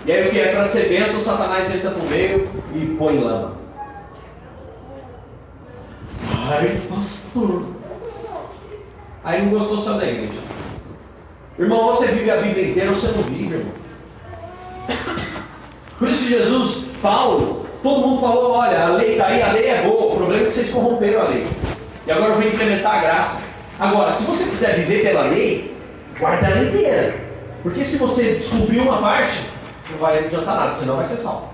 [0.06, 3.56] E aí o que é para ser bênção, Satanás entra no meio e põe lama.
[6.46, 7.64] Ai, pastor.
[9.24, 10.40] Aí não gostou só da igreja.
[11.58, 13.72] Irmão, você vive a Bíblia inteira ou você não vive, irmão?
[15.98, 19.68] Por isso que Jesus, Paulo, todo mundo falou, olha, a lei está aí, a lei
[19.68, 21.46] é boa, o problema é que vocês corromperam a lei.
[22.06, 23.42] E agora eu vou implementar a graça.
[23.78, 25.74] Agora, se você quiser viver pela lei,
[26.18, 27.14] guarda a lei inteira.
[27.62, 29.53] Porque se você descobrir uma parte,
[29.90, 31.50] não vai adiantar nada, senão vai ser salvo.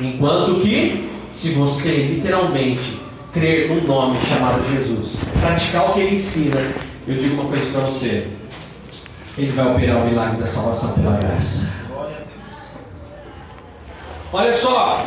[0.00, 3.00] Enquanto que, se você literalmente
[3.32, 6.60] crer num nome chamado Jesus, praticar o que ele ensina,
[7.06, 8.28] eu digo uma coisa para você:
[9.36, 11.70] ele vai operar o milagre da salvação pela graça.
[14.32, 15.04] Olha só,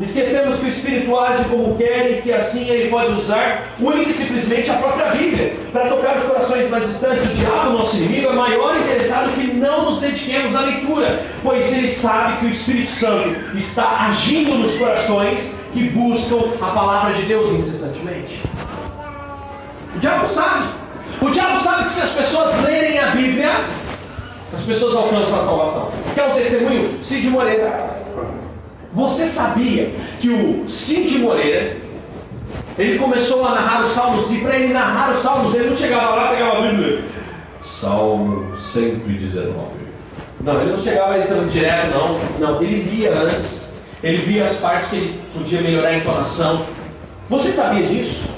[0.00, 4.12] Esquecemos que o Espírito age como quer e que assim ele pode usar única e
[4.12, 7.24] simplesmente a própria Bíblia para tocar os corações mais distantes.
[7.24, 11.88] O diabo, nosso inimigo, é maior interessado que não nos dediquemos à leitura, pois ele
[11.88, 17.50] sabe que o Espírito Santo está agindo nos corações que buscam a palavra de Deus
[17.50, 18.40] incessantemente.
[19.96, 20.74] O diabo sabe.
[21.20, 23.50] O diabo sabe que se as pessoas lerem a Bíblia,
[24.54, 25.90] as pessoas alcançam a salvação.
[26.14, 27.04] Quer um testemunho?
[27.04, 27.98] Cid Moreira.
[28.98, 31.76] Você sabia que o Cid Moreira,
[32.76, 36.16] ele começou a narrar os salmos, e para ele narrar os salmos, ele não chegava
[36.16, 37.04] lá, pegava a Bíblia.
[37.62, 39.54] Salmo 119.
[40.40, 42.18] Não, ele não chegava entrando direto, não.
[42.40, 43.70] Não, ele lia antes.
[44.02, 46.66] Ele via as partes que ele podia melhorar a entonação.
[47.30, 48.28] Você sabia disso?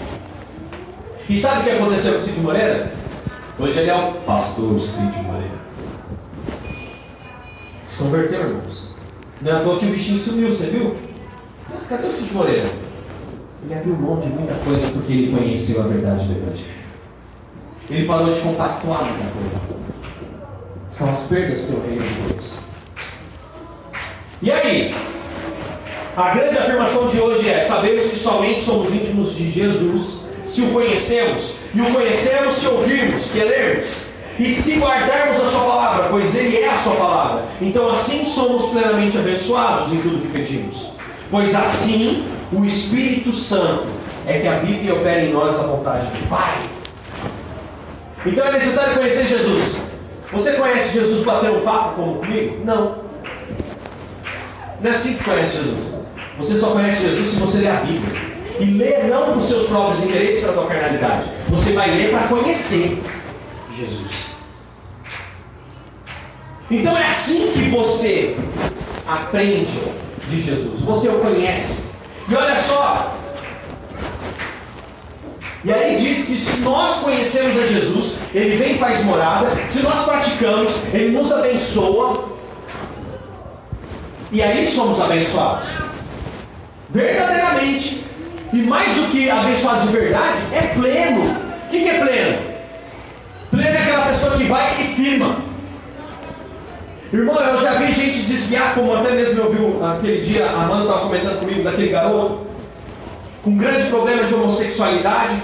[1.26, 2.92] E sabe o que aconteceu com o Cid Moreira?
[3.58, 5.58] Hoje ele é o pastor Cid Moreira.
[7.86, 8.89] Se converteu, irmãos.
[9.40, 10.94] Não é à toa que o bichinho sumiu, você viu?
[11.72, 12.70] Mas cadê o Cid Moreira?
[13.64, 16.80] Ele abriu mão de muita coisa porque ele conheceu a verdade do Evangelho.
[17.88, 19.60] Ele parou de compactuar muita coisa.
[20.90, 22.58] São as perdas pelo reino de Deus.
[24.42, 24.94] E aí?
[26.16, 30.70] A grande afirmação de hoje é: sabemos que somente somos íntimos de Jesus se o
[30.70, 31.56] conhecemos.
[31.74, 34.09] E o conhecemos se ouvirmos, se lermos.
[34.40, 38.70] E se guardarmos a Sua palavra, pois Ele é a Sua palavra, então assim somos
[38.70, 40.92] plenamente abençoados em tudo que pedimos.
[41.30, 43.84] Pois assim o Espírito Santo
[44.26, 46.56] é que habita e opera em nós a vontade do Pai.
[48.24, 49.76] Então é necessário conhecer Jesus.
[50.32, 52.64] Você conhece Jesus batendo um papo como comigo?
[52.64, 52.96] Não.
[54.80, 56.00] Não é assim que conhece Jesus.
[56.38, 58.30] Você só conhece Jesus se você ler a Bíblia.
[58.58, 61.24] E ler não para os seus próprios interesses, para a tua carnalidade.
[61.50, 63.02] Você vai ler para conhecer
[63.76, 64.29] Jesus.
[66.70, 68.36] Então é assim que você
[69.06, 69.80] aprende
[70.28, 70.80] de Jesus.
[70.82, 71.86] Você o conhece.
[72.28, 73.16] E olha só.
[75.64, 79.82] E aí diz que se nós conhecemos a Jesus, Ele vem e faz morada, se
[79.82, 82.30] nós praticamos, Ele nos abençoa,
[84.32, 85.68] e aí somos abençoados.
[86.88, 88.04] Verdadeiramente.
[88.52, 91.36] E mais do que abençoado de verdade, é pleno.
[91.66, 92.42] O que é pleno?
[93.50, 95.49] Pleno é aquela pessoa que vai e firma.
[97.12, 100.82] Irmão, eu já vi gente desviar, como até mesmo eu vi aquele dia, a Amanda
[100.82, 102.46] estava comentando comigo daquele garoto,
[103.42, 105.42] com grandes problemas de homossexualidade.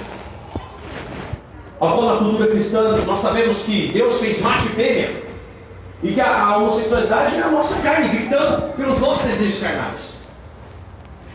[1.80, 5.22] Ao na cultura cristã, nós sabemos que Deus fez macho e fêmea.
[6.04, 10.14] E que a, a homossexualidade é a nossa carne, gritando pelos nossos desejos carnais.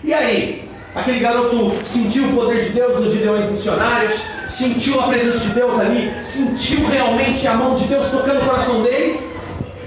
[0.02, 0.70] E aí?
[0.96, 5.80] Aquele garoto sentiu o poder de Deus nos gideões missionários, sentiu a presença de Deus
[5.80, 9.31] ali, sentiu realmente a mão de Deus tocando o coração dele,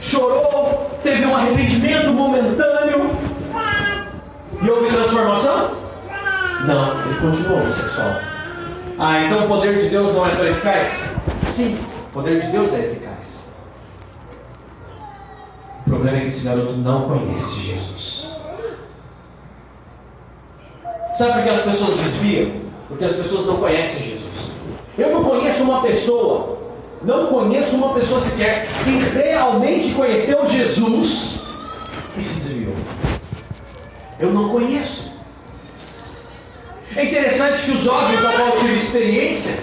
[0.05, 3.11] chorou, teve um arrependimento momentâneo
[4.63, 5.71] e houve transformação?
[6.67, 8.15] Não, ele continuou homossexual.
[8.99, 11.11] Ah, então o poder de Deus não é tão eficaz?
[11.51, 13.49] Sim, o poder de Deus é eficaz.
[15.87, 18.37] O problema é que esse garoto não conhece Jesus.
[21.15, 22.53] Sabe por que as pessoas desviam?
[22.89, 24.53] Porque as pessoas não conhecem Jesus.
[24.97, 26.59] Eu não conheço uma pessoa,
[27.05, 31.43] não conheço uma pessoa sequer que realmente conheceu Jesus
[32.17, 32.75] e se desviou.
[34.19, 35.13] Eu não conheço.
[36.97, 39.59] É interessante que os jovens, ao qual tive experiência,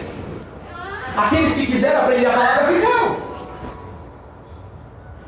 [1.15, 3.17] aqueles que quiseram aprender a palavra ficaram,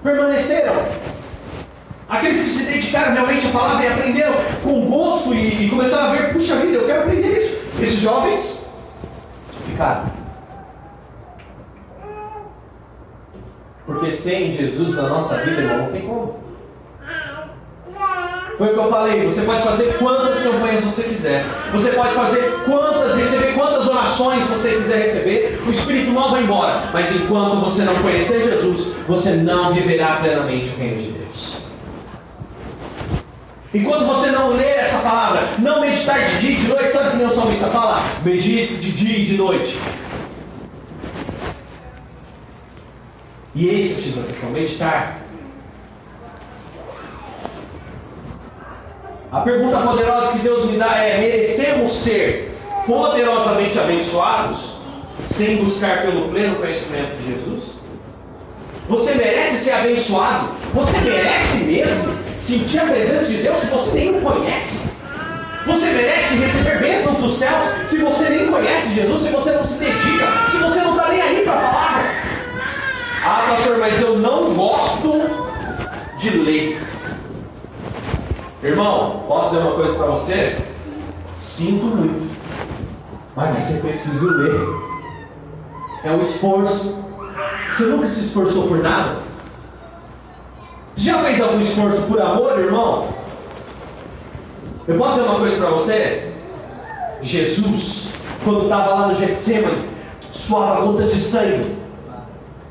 [0.04, 1.04] permaneceram,
[2.10, 6.16] Aqueles que se dedicaram realmente à palavra e aprenderam com gosto e, e começaram a
[6.16, 7.60] ver, puxa vida, eu quero aprender isso.
[7.82, 8.68] Esses jovens
[9.66, 10.23] ficaram.
[13.86, 16.44] Porque sem Jesus na nossa vida, irmão, não tem como.
[18.58, 21.44] Foi o que eu falei, você pode fazer quantas campanhas você quiser.
[21.72, 25.62] Você pode fazer quantas, receber quantas orações você quiser receber.
[25.66, 26.84] O Espírito mal vai embora.
[26.94, 31.58] Mas enquanto você não conhecer Jesus, você não viverá plenamente o reino de Deus.
[33.74, 37.20] Enquanto você não ler essa palavra, não meditar de dia e de noite, sabe o
[37.20, 38.04] que o salmista fala?
[38.24, 39.80] Medite de dia e de noite.
[43.56, 45.20] E esse é o X da questão, meditar.
[49.32, 54.74] A pergunta poderosa que Deus me dá é: merecemos ser poderosamente abençoados
[55.28, 57.74] sem buscar pelo pleno conhecimento de Jesus?
[58.90, 60.50] Você merece ser abençoado?
[60.74, 62.24] Você merece mesmo?
[62.44, 64.80] sentir a presença de Deus se você nem o conhece?
[65.66, 69.76] Você merece receber bênçãos dos céus se você nem conhece Jesus, se você não se
[69.76, 71.93] dedica, se você não está nem aí para a palavra?
[73.26, 75.22] Ah, pastor, mas eu não gosto
[76.20, 76.82] de ler.
[78.62, 80.58] Irmão, posso dizer uma coisa para você?
[81.40, 82.30] Sinto muito,
[83.34, 84.68] mas você precisa ler.
[86.04, 86.98] É um esforço.
[87.72, 89.18] Você nunca se esforçou por nada?
[90.98, 93.08] Já fez algum esforço por amor, irmão?
[94.86, 96.34] Eu posso dizer uma coisa para você?
[97.22, 98.10] Jesus,
[98.44, 99.90] quando estava lá no Getsemane,
[100.32, 101.83] suava gotas de sangue,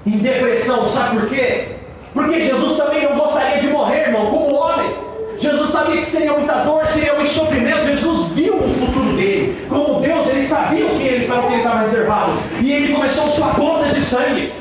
[0.07, 1.69] em depressão, sabe por quê?
[2.12, 4.95] Porque Jesus também não gostaria de morrer, irmão, como homem.
[5.38, 7.87] Jesus sabia que seria muita dor, seria muito sofrimento.
[7.87, 9.67] Jesus viu o futuro dele.
[9.69, 12.33] Como Deus, ele sabia o que ele estava reservado.
[12.61, 14.53] E ele começou a suar gotas de sangue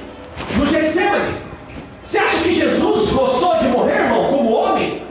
[0.56, 1.36] no Getsemane.
[2.06, 5.04] Você acha que Jesus gostou de morrer, irmão, como homem?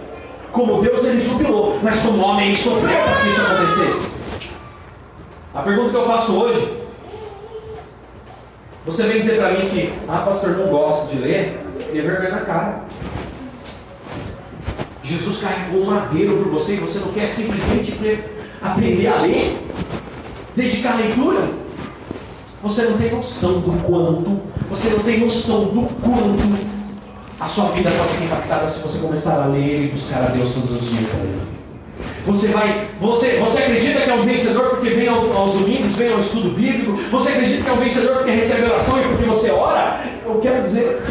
[0.53, 4.16] Como Deus ele jubilou, mas como homem ele sofreu para que isso acontecesse.
[5.55, 6.80] A pergunta que eu faço hoje,
[8.90, 11.61] você vem dizer para mim que, ah, pastor, não gosto de ler,
[11.92, 12.81] e vergonha na cara.
[15.05, 17.96] Jesus carregou um madeiro por você e você não quer simplesmente
[18.61, 19.59] aprender a ler?
[20.57, 21.42] Dedicar a leitura?
[22.62, 26.70] Você não tem noção do quanto, você não tem noção do quanto
[27.40, 30.53] a sua vida pode ser impactada se você começar a ler e buscar a Deus
[30.53, 31.11] todos os dias.
[32.26, 36.21] Você vai, você, você acredita que é um vencedor porque vem aos domingos, vem ao
[36.21, 36.93] estudo bíblico?
[37.11, 40.05] Você acredita que é um vencedor porque recebe oração e porque você ora?
[40.25, 41.03] Eu quero dizer,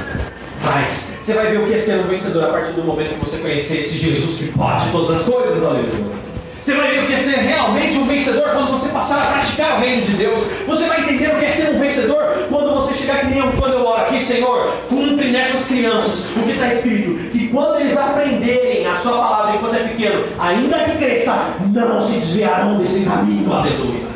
[0.64, 3.26] mas você vai ver o que é ser um vencedor a partir do momento que
[3.26, 6.29] você conhecer esse Jesus que pode todas as coisas, aleluia.
[6.62, 9.78] Você vai ver o que é ser realmente um vencedor quando você passar a praticar
[9.78, 10.44] o reino de Deus.
[10.68, 13.52] Você vai entender o que é ser um vencedor quando você chegar que nem eu,
[13.54, 17.30] quando eu oro aqui, Senhor, cumpre nessas crianças o que está escrito.
[17.32, 22.18] Que quando eles aprenderem a sua palavra enquanto é pequeno, ainda que cresça, não se
[22.20, 23.54] desviarão desse caminho.
[23.54, 24.10] Aleluia.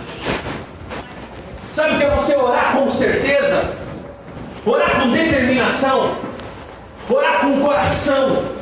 [1.71, 3.73] Sabe o que é você orar com certeza?
[4.65, 6.11] Orar com determinação.
[7.09, 8.52] Orar com coração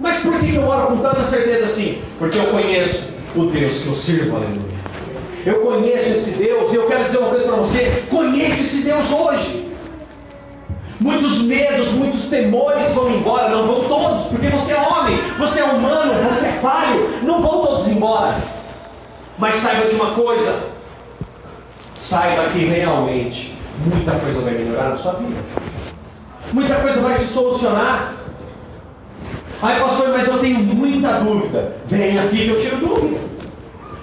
[0.00, 2.00] mas por que eu oro com tanta certeza assim?
[2.18, 4.80] Porque eu conheço o Deus que eu sirvo, aleluia.
[5.44, 9.12] Eu conheço esse Deus e eu quero dizer uma coisa para você: conheça esse Deus
[9.12, 9.68] hoje.
[10.98, 15.64] Muitos medos, muitos temores vão embora, não vão todos, porque você é homem, você é
[15.64, 18.36] humano, você é falho, não vão todos embora.
[19.38, 20.62] Mas saiba de uma coisa:
[21.96, 25.42] saiba que realmente muita coisa vai melhorar na sua vida,
[26.52, 28.19] muita coisa vai se solucionar.
[29.62, 31.76] Ai, pastor, mas eu tenho muita dúvida.
[31.86, 33.20] Vem aqui que eu tiro dúvida.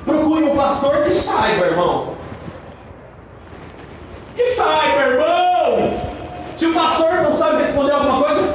[0.05, 2.13] Procure um pastor que saiba, irmão.
[4.35, 5.99] Que saiba, irmão.
[6.55, 8.53] Se o pastor não sabe responder alguma coisa,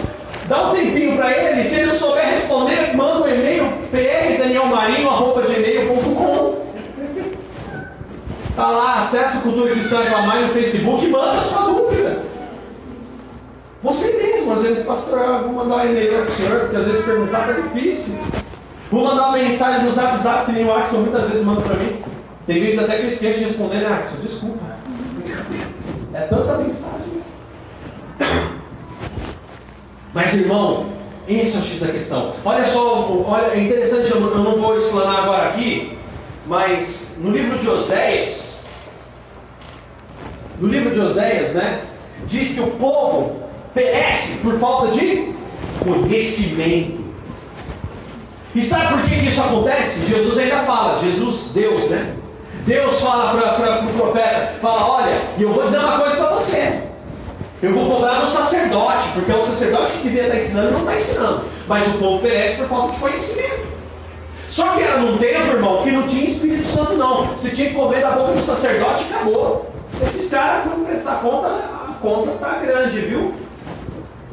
[0.48, 1.64] dá um tempinho para ele.
[1.64, 6.62] Se ele não souber responder, manda um e-mail prdanielmarinho.gmail.com
[8.54, 12.22] Tá lá, acessa a Cultura Cristã de Lamai no Facebook e manda a sua dúvida.
[13.82, 14.12] Você
[14.52, 17.46] às vezes, pastor, eu vou mandar um e-mail para o senhor, porque às vezes perguntar
[17.46, 18.14] tá difícil.
[18.90, 21.76] Vou mandar uma mensagem no zap zap que nem o Axel muitas vezes manda para
[21.76, 22.02] mim.
[22.46, 24.20] Tem vezes até que eu esqueço de responder, né, Axel?
[24.20, 24.64] Desculpa.
[26.12, 27.22] É tanta mensagem.
[30.12, 30.86] Mas, irmão,
[31.26, 32.34] esse é o X da questão.
[32.44, 35.96] Olha só, olha, é interessante, eu não vou explanar agora aqui,
[36.46, 38.60] mas no livro de Oséias,
[40.60, 41.82] no livro de Oséias, né,
[42.26, 43.41] diz que o povo
[43.74, 45.32] perece por falta de
[45.80, 47.02] conhecimento.
[48.54, 50.06] E sabe por que, que isso acontece?
[50.06, 52.14] Jesus ainda fala, Jesus, Deus, né?
[52.66, 56.82] Deus fala para o profeta, fala, olha, e eu vou dizer uma coisa para você.
[57.62, 60.96] Eu vou cobrar do sacerdote, porque é o sacerdote que devia estar ensinando não está
[60.96, 61.44] ensinando.
[61.66, 63.72] Mas o povo perece por falta de conhecimento.
[64.50, 67.26] Só que era num tempo, irmão, que não tinha Espírito Santo, não.
[67.28, 69.70] Você tinha que comer da boca do sacerdote e acabou.
[70.04, 73.32] Esses caras, quando prestar conta, a conta tá grande, viu?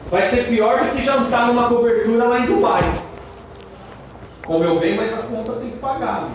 [0.09, 2.83] Vai ser pior do que jantar numa cobertura lá em Dubai.
[4.45, 6.29] Comeu bem, mas a conta tem que pagar.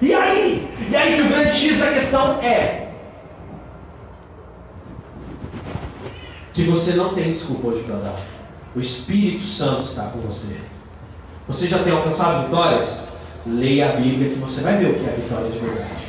[0.00, 0.74] E aí?
[0.90, 2.88] E aí que o grande X da questão é:
[6.54, 8.20] que você não tem desculpa hoje para dar.
[8.74, 10.56] O Espírito Santo está com você.
[11.46, 13.04] Você já tem alcançado vitórias?
[13.46, 16.06] Leia a Bíblia que você vai ver o que é vitória de verdade.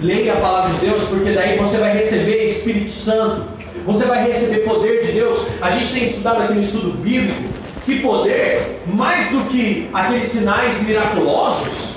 [0.00, 3.59] Leia a palavra de Deus, porque daí você vai receber Espírito Santo.
[3.86, 5.46] Você vai receber poder de Deus.
[5.60, 7.42] A gente tem estudado aqui no estudo bíblico
[7.84, 11.90] que poder, mais do que aqueles sinais miraculosos,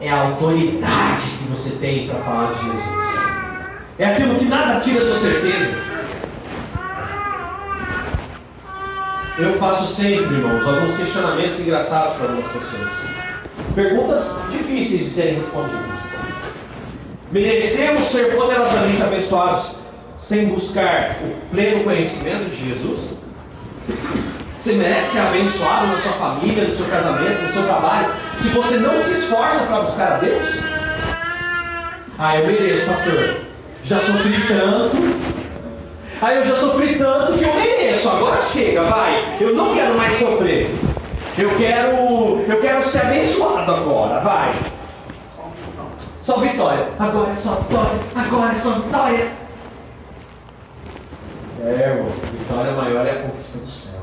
[0.00, 3.30] é a autoridade que você tem para falar de Jesus.
[3.98, 5.90] É aquilo que nada tira a sua certeza.
[9.38, 12.90] Eu faço sempre, irmãos, alguns questionamentos engraçados para algumas pessoas.
[13.74, 15.89] Perguntas difíceis de serem respondidas.
[17.30, 19.76] Merecemos ser poderosamente abençoados
[20.18, 23.10] sem buscar o pleno conhecimento de Jesus?
[24.58, 28.78] Você merece ser abençoado na sua família, no seu casamento, no seu trabalho, se você
[28.78, 30.42] não se esforça para buscar a Deus?
[32.18, 33.36] Ah, eu mereço, pastor.
[33.84, 34.96] Já sofri tanto.
[36.20, 38.08] Aí eu já sofri tanto que eu mereço.
[38.10, 39.36] Agora chega, vai.
[39.40, 40.68] Eu não quero mais sofrer.
[41.38, 44.52] Eu quero, eu quero ser abençoado agora, vai.
[46.30, 46.86] Só vitória.
[46.96, 48.00] Agora é só vitória.
[48.14, 49.32] Agora é só vitória.
[51.60, 52.12] É, irmão.
[52.38, 54.00] Vitória maior é a conquista do céu.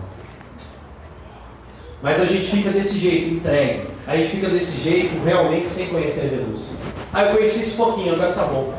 [2.01, 3.83] Mas a gente fica desse jeito, entregue.
[4.05, 6.71] A gente fica desse jeito, realmente, sem conhecer Jesus.
[7.13, 8.73] Aí eu conheci esse pouquinho, agora tá bom.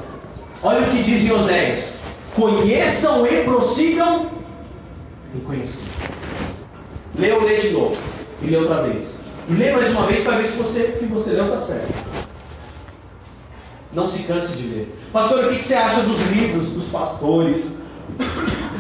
[0.63, 1.97] Olha o que diz em Oséias:
[2.37, 4.27] Conheçam e prossigam
[5.35, 5.89] em conhecer.
[7.19, 7.97] Lê ou lê de novo.
[8.43, 9.23] E lê outra vez.
[9.49, 12.08] E lê mais uma vez para ver se você, que você leu está certo.
[13.99, 14.95] Não se canse de ler.
[15.13, 17.73] Pastor, o que você acha dos livros, dos pastores,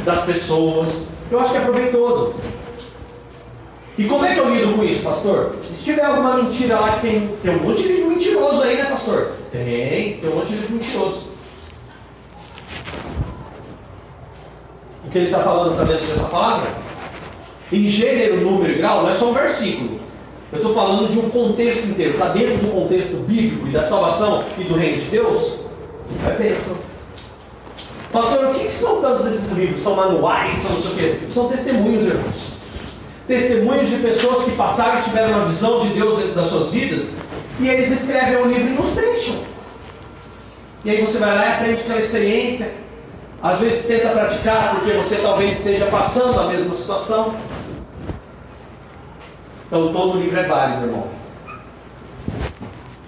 [0.05, 1.09] das pessoas?
[1.29, 2.35] Eu acho que é proveitoso.
[3.99, 5.57] E como é que eu lido com isso, pastor?
[5.75, 8.85] Se tiver alguma mentira lá que tem, tem um monte de livro mentiroso aí, né,
[8.85, 9.33] pastor?
[9.51, 11.27] Tem, tem um monte de livro mentiroso.
[15.05, 16.71] o que ele está falando está dentro dessa palavra?
[17.73, 19.98] Em gênero, número e grau não é só um versículo.
[20.51, 22.13] Eu estou falando de um contexto inteiro.
[22.13, 25.59] Está dentro do contexto bíblico e da salvação e do reino de Deus?
[26.27, 26.77] É bênção.
[28.11, 29.83] Pastor, o que, que são todos esses livros?
[29.83, 30.59] São manuais?
[30.59, 31.19] São não sei o quê?
[31.35, 32.59] São testemunhos, irmãos.
[33.27, 37.15] Testemunhos de pessoas que passaram e tiveram uma visão de Deus dentro das suas vidas.
[37.61, 39.37] E eles escrevem um livro e nos deixam.
[40.83, 42.73] E aí você vai lá e aprende aquela experiência
[43.41, 47.35] às vezes tenta praticar porque você talvez esteja passando a mesma situação.
[49.69, 51.09] Então todo livro é válido, irmão.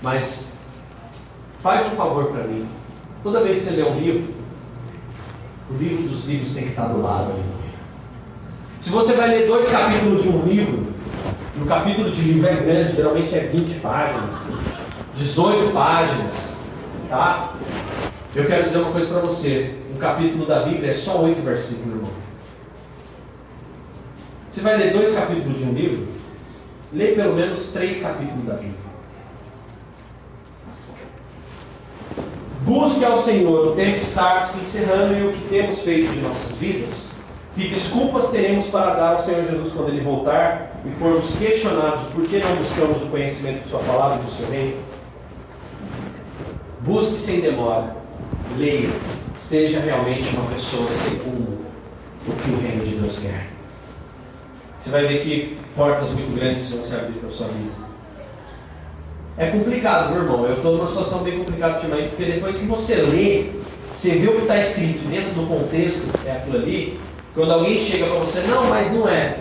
[0.02, 0.52] Mas
[1.62, 2.68] faz um favor para mim.
[3.22, 4.34] Toda vez que você lê um livro,
[5.70, 7.32] o livro dos livros tem que estar do lado.
[8.78, 10.90] Se você vai ler dois capítulos de um livro,
[11.56, 14.50] No capítulo de livro é grande, geralmente é 20 páginas,
[15.16, 16.54] 18 páginas,
[17.08, 17.54] tá?
[18.34, 19.74] Eu quero dizer uma coisa para você.
[19.94, 22.10] Um capítulo da Bíblia é só oito versículos, irmão.
[24.50, 26.19] Você vai ler dois capítulos de um livro?
[26.92, 28.90] Lê pelo menos três capítulos da Bíblia.
[32.62, 36.56] Busque ao Senhor, o tempo está se encerrando e o que temos feito de nossas
[36.56, 37.10] vidas.
[37.54, 42.26] Que desculpas teremos para dar ao Senhor Jesus quando Ele voltar e formos questionados por
[42.26, 44.76] que não buscamos o conhecimento de Sua palavra e do Seu reino?
[46.80, 47.96] Busque sem demora,
[48.56, 48.88] leia,
[49.38, 51.60] seja realmente uma pessoa segundo
[52.26, 53.48] o que o reino de Deus quer.
[54.78, 57.72] Você vai ver que portas muito grandes vão se abrir para a sua vida.
[59.38, 60.44] É complicado, meu irmão.
[60.44, 63.46] Eu estou numa situação bem complicada ultimamente, porque depois que você lê,
[63.90, 67.00] você vê o que está escrito dentro do contexto, é aquilo ali.
[67.34, 69.38] Quando alguém chega para você, não, mas não é.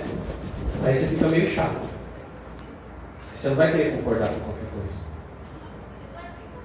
[0.85, 1.89] Aí você fica meio chato.
[3.35, 4.99] Você não vai querer concordar com qualquer coisa.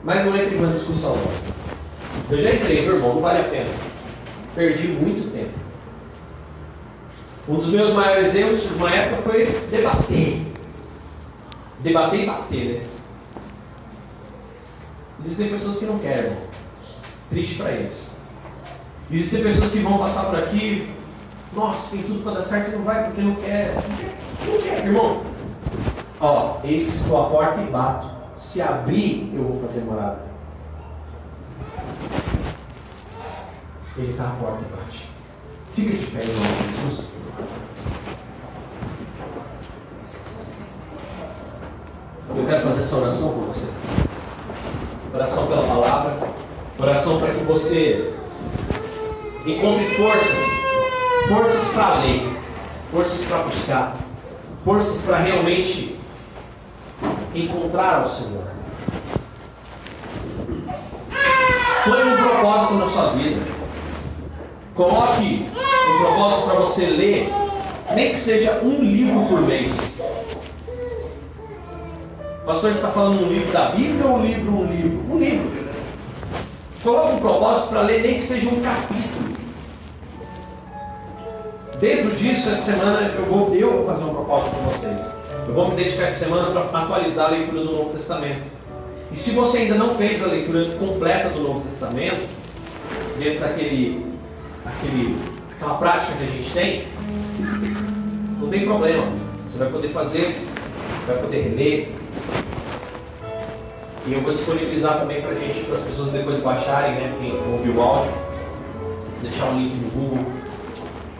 [0.04, 2.36] Mas não entre em uma discussão não.
[2.36, 3.70] Eu já entrei, meu irmão, não vale a pena.
[4.54, 5.63] Perdi muito tempo.
[7.47, 10.47] Um dos meus maiores erros, numa época, foi debater.
[11.80, 12.86] Debater e bater, né?
[15.24, 16.36] Existem pessoas que não querem.
[17.28, 18.11] Triste para eles.
[19.11, 20.90] Existem pessoas que vão passar por aqui.
[21.53, 23.74] Nossa, tem tudo para dar certo e não vai porque não quer.
[24.47, 25.22] Não quer, irmão.
[26.20, 28.11] Ó, eis que estou à porta e bato.
[28.38, 30.22] Se abrir, eu vou fazer morada.
[33.97, 35.11] Ele está à porta e bate.
[35.74, 37.13] Fica de pé de Jesus.
[42.37, 43.68] Eu quero fazer essa oração com você.
[45.14, 46.16] Oração pela palavra,
[46.78, 48.14] oração para que você
[49.47, 52.37] encontre forças, forças para ler,
[52.91, 53.97] forças para buscar,
[54.64, 55.99] forças para realmente
[57.35, 58.45] encontrar o Senhor.
[61.85, 63.63] Põe um propósito na sua vida.
[64.74, 67.28] Coloque um propósito para você ler,
[67.94, 69.96] nem que seja um livro por mês.
[72.42, 75.14] O pastor está falando um livro da Bíblia ou um livro, um livro?
[75.14, 75.64] Um livro.
[76.82, 79.34] Coloque um propósito para ler, nem que seja um capítulo.
[81.78, 85.14] Dentro disso, essa semana eu vou, eu vou fazer um propósito com vocês.
[85.46, 88.42] Eu vou me dedicar essa semana para atualizar a leitura do Novo Testamento.
[89.12, 92.28] E se você ainda não fez a leitura completa do Novo Testamento,
[93.18, 94.13] dentro daquele,
[94.64, 95.18] aquele,
[95.52, 96.88] aquela prática que a gente tem,
[98.40, 99.06] não tem problema.
[99.48, 100.46] Você vai poder fazer,
[101.06, 101.92] vai poder reler,
[104.06, 107.16] e eu vou disponibilizar também para gente, para as pessoas depois baixarem, né?
[107.18, 108.12] Quem ouviu o áudio,
[109.22, 110.26] deixar um link no Google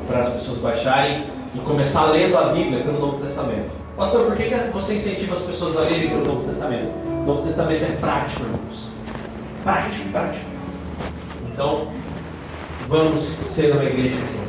[0.07, 1.25] para as pessoas baixarem
[1.55, 3.71] e começar lendo a Bíblia pelo Novo Testamento.
[3.97, 6.91] Pastor, por que, que você incentiva as pessoas a lerem pelo Novo Testamento?
[7.07, 8.89] O Novo Testamento é prático, irmãos.
[9.63, 10.47] Prático, prático.
[11.51, 11.89] Então,
[12.89, 13.25] vamos
[13.55, 14.45] ser uma igreja assim.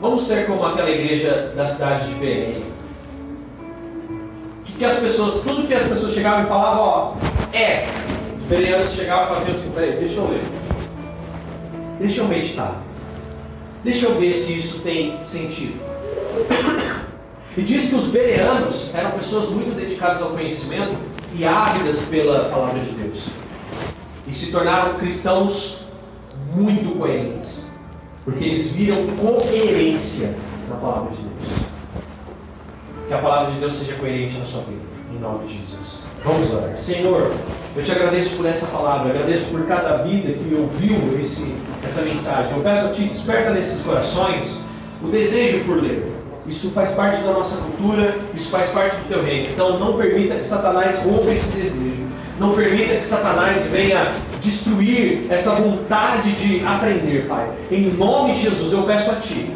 [0.00, 2.70] Vamos ser como aquela igreja da cidade de Belém
[4.80, 7.12] que as pessoas, tudo que as pessoas chegavam e falavam, ó,
[7.52, 7.84] é.
[8.40, 10.42] Os bereanos chegavam e faziam assim, peraí, deixa eu ler.
[12.00, 12.82] Deixa eu meditar.
[13.84, 15.78] Deixa eu ver se isso tem sentido.
[17.54, 20.96] E diz que os bereanos eram pessoas muito dedicadas ao conhecimento
[21.34, 23.26] e ávidas pela palavra de Deus.
[24.26, 25.79] E se tornaram cristãos
[26.50, 27.70] muito coerentes.
[28.24, 30.34] Porque eles viram coerência
[30.68, 31.68] na palavra de Deus.
[33.08, 34.82] Que a palavra de Deus seja coerente na sua vida.
[35.12, 36.02] Em nome de Jesus.
[36.24, 36.78] Vamos orar.
[36.78, 37.32] Senhor,
[37.74, 42.52] eu te agradeço por essa palavra, agradeço por cada vida que ouviu esse, essa mensagem.
[42.56, 44.60] Eu peço a Ti, desperta nesses corações
[45.02, 46.12] o desejo por ler.
[46.46, 49.48] Isso faz parte da nossa cultura, isso faz parte do teu reino.
[49.50, 52.06] Então não permita que Satanás roube esse desejo.
[52.38, 57.50] Não permita que Satanás venha destruir essa vontade de aprender, Pai.
[57.70, 59.50] Em nome de Jesus, eu peço a Ti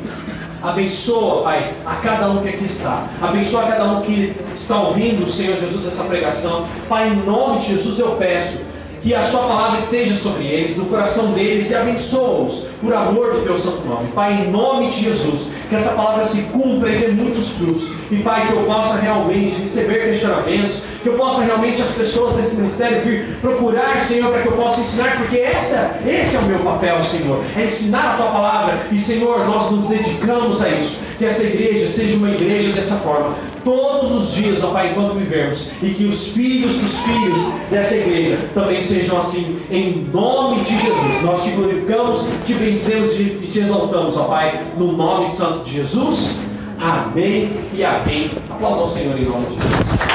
[0.64, 3.07] Abençoa, Pai, a cada um que aqui está.
[3.20, 6.66] Abençoa a cada um que está ouvindo, Senhor Jesus, essa pregação.
[6.89, 8.61] Pai, em nome de Jesus eu peço
[9.03, 13.43] que a Sua palavra esteja sobre eles, no coração deles e abençoa-os por amor do
[13.43, 14.11] Teu santo nome.
[14.12, 17.93] Pai, em nome de Jesus, que essa palavra se cumpra e dê muitos frutos.
[18.11, 22.57] E Pai, que eu possa realmente receber questionamentos, que eu possa realmente as pessoas desse
[22.57, 26.59] ministério vir procurar, Senhor, para que eu possa ensinar, porque essa, esse é o meu
[26.61, 28.79] papel, Senhor, é ensinar a tua palavra.
[28.91, 31.01] E Senhor, nós nos dedicamos a isso.
[31.19, 33.35] Que essa igreja seja uma igreja dessa forma,
[33.65, 37.39] todos os dias, ó Pai, enquanto vivermos, e que os filhos dos filhos
[37.71, 41.23] dessa igreja também sejam assim, em nome de Jesus.
[41.23, 46.39] Nós te glorificamos, te bendizemos e te exaltamos, ó Pai, no nome santo de Jesus.
[46.79, 48.31] Amém e amém.
[48.51, 50.14] Aplauda ao Senhor em nome de Jesus.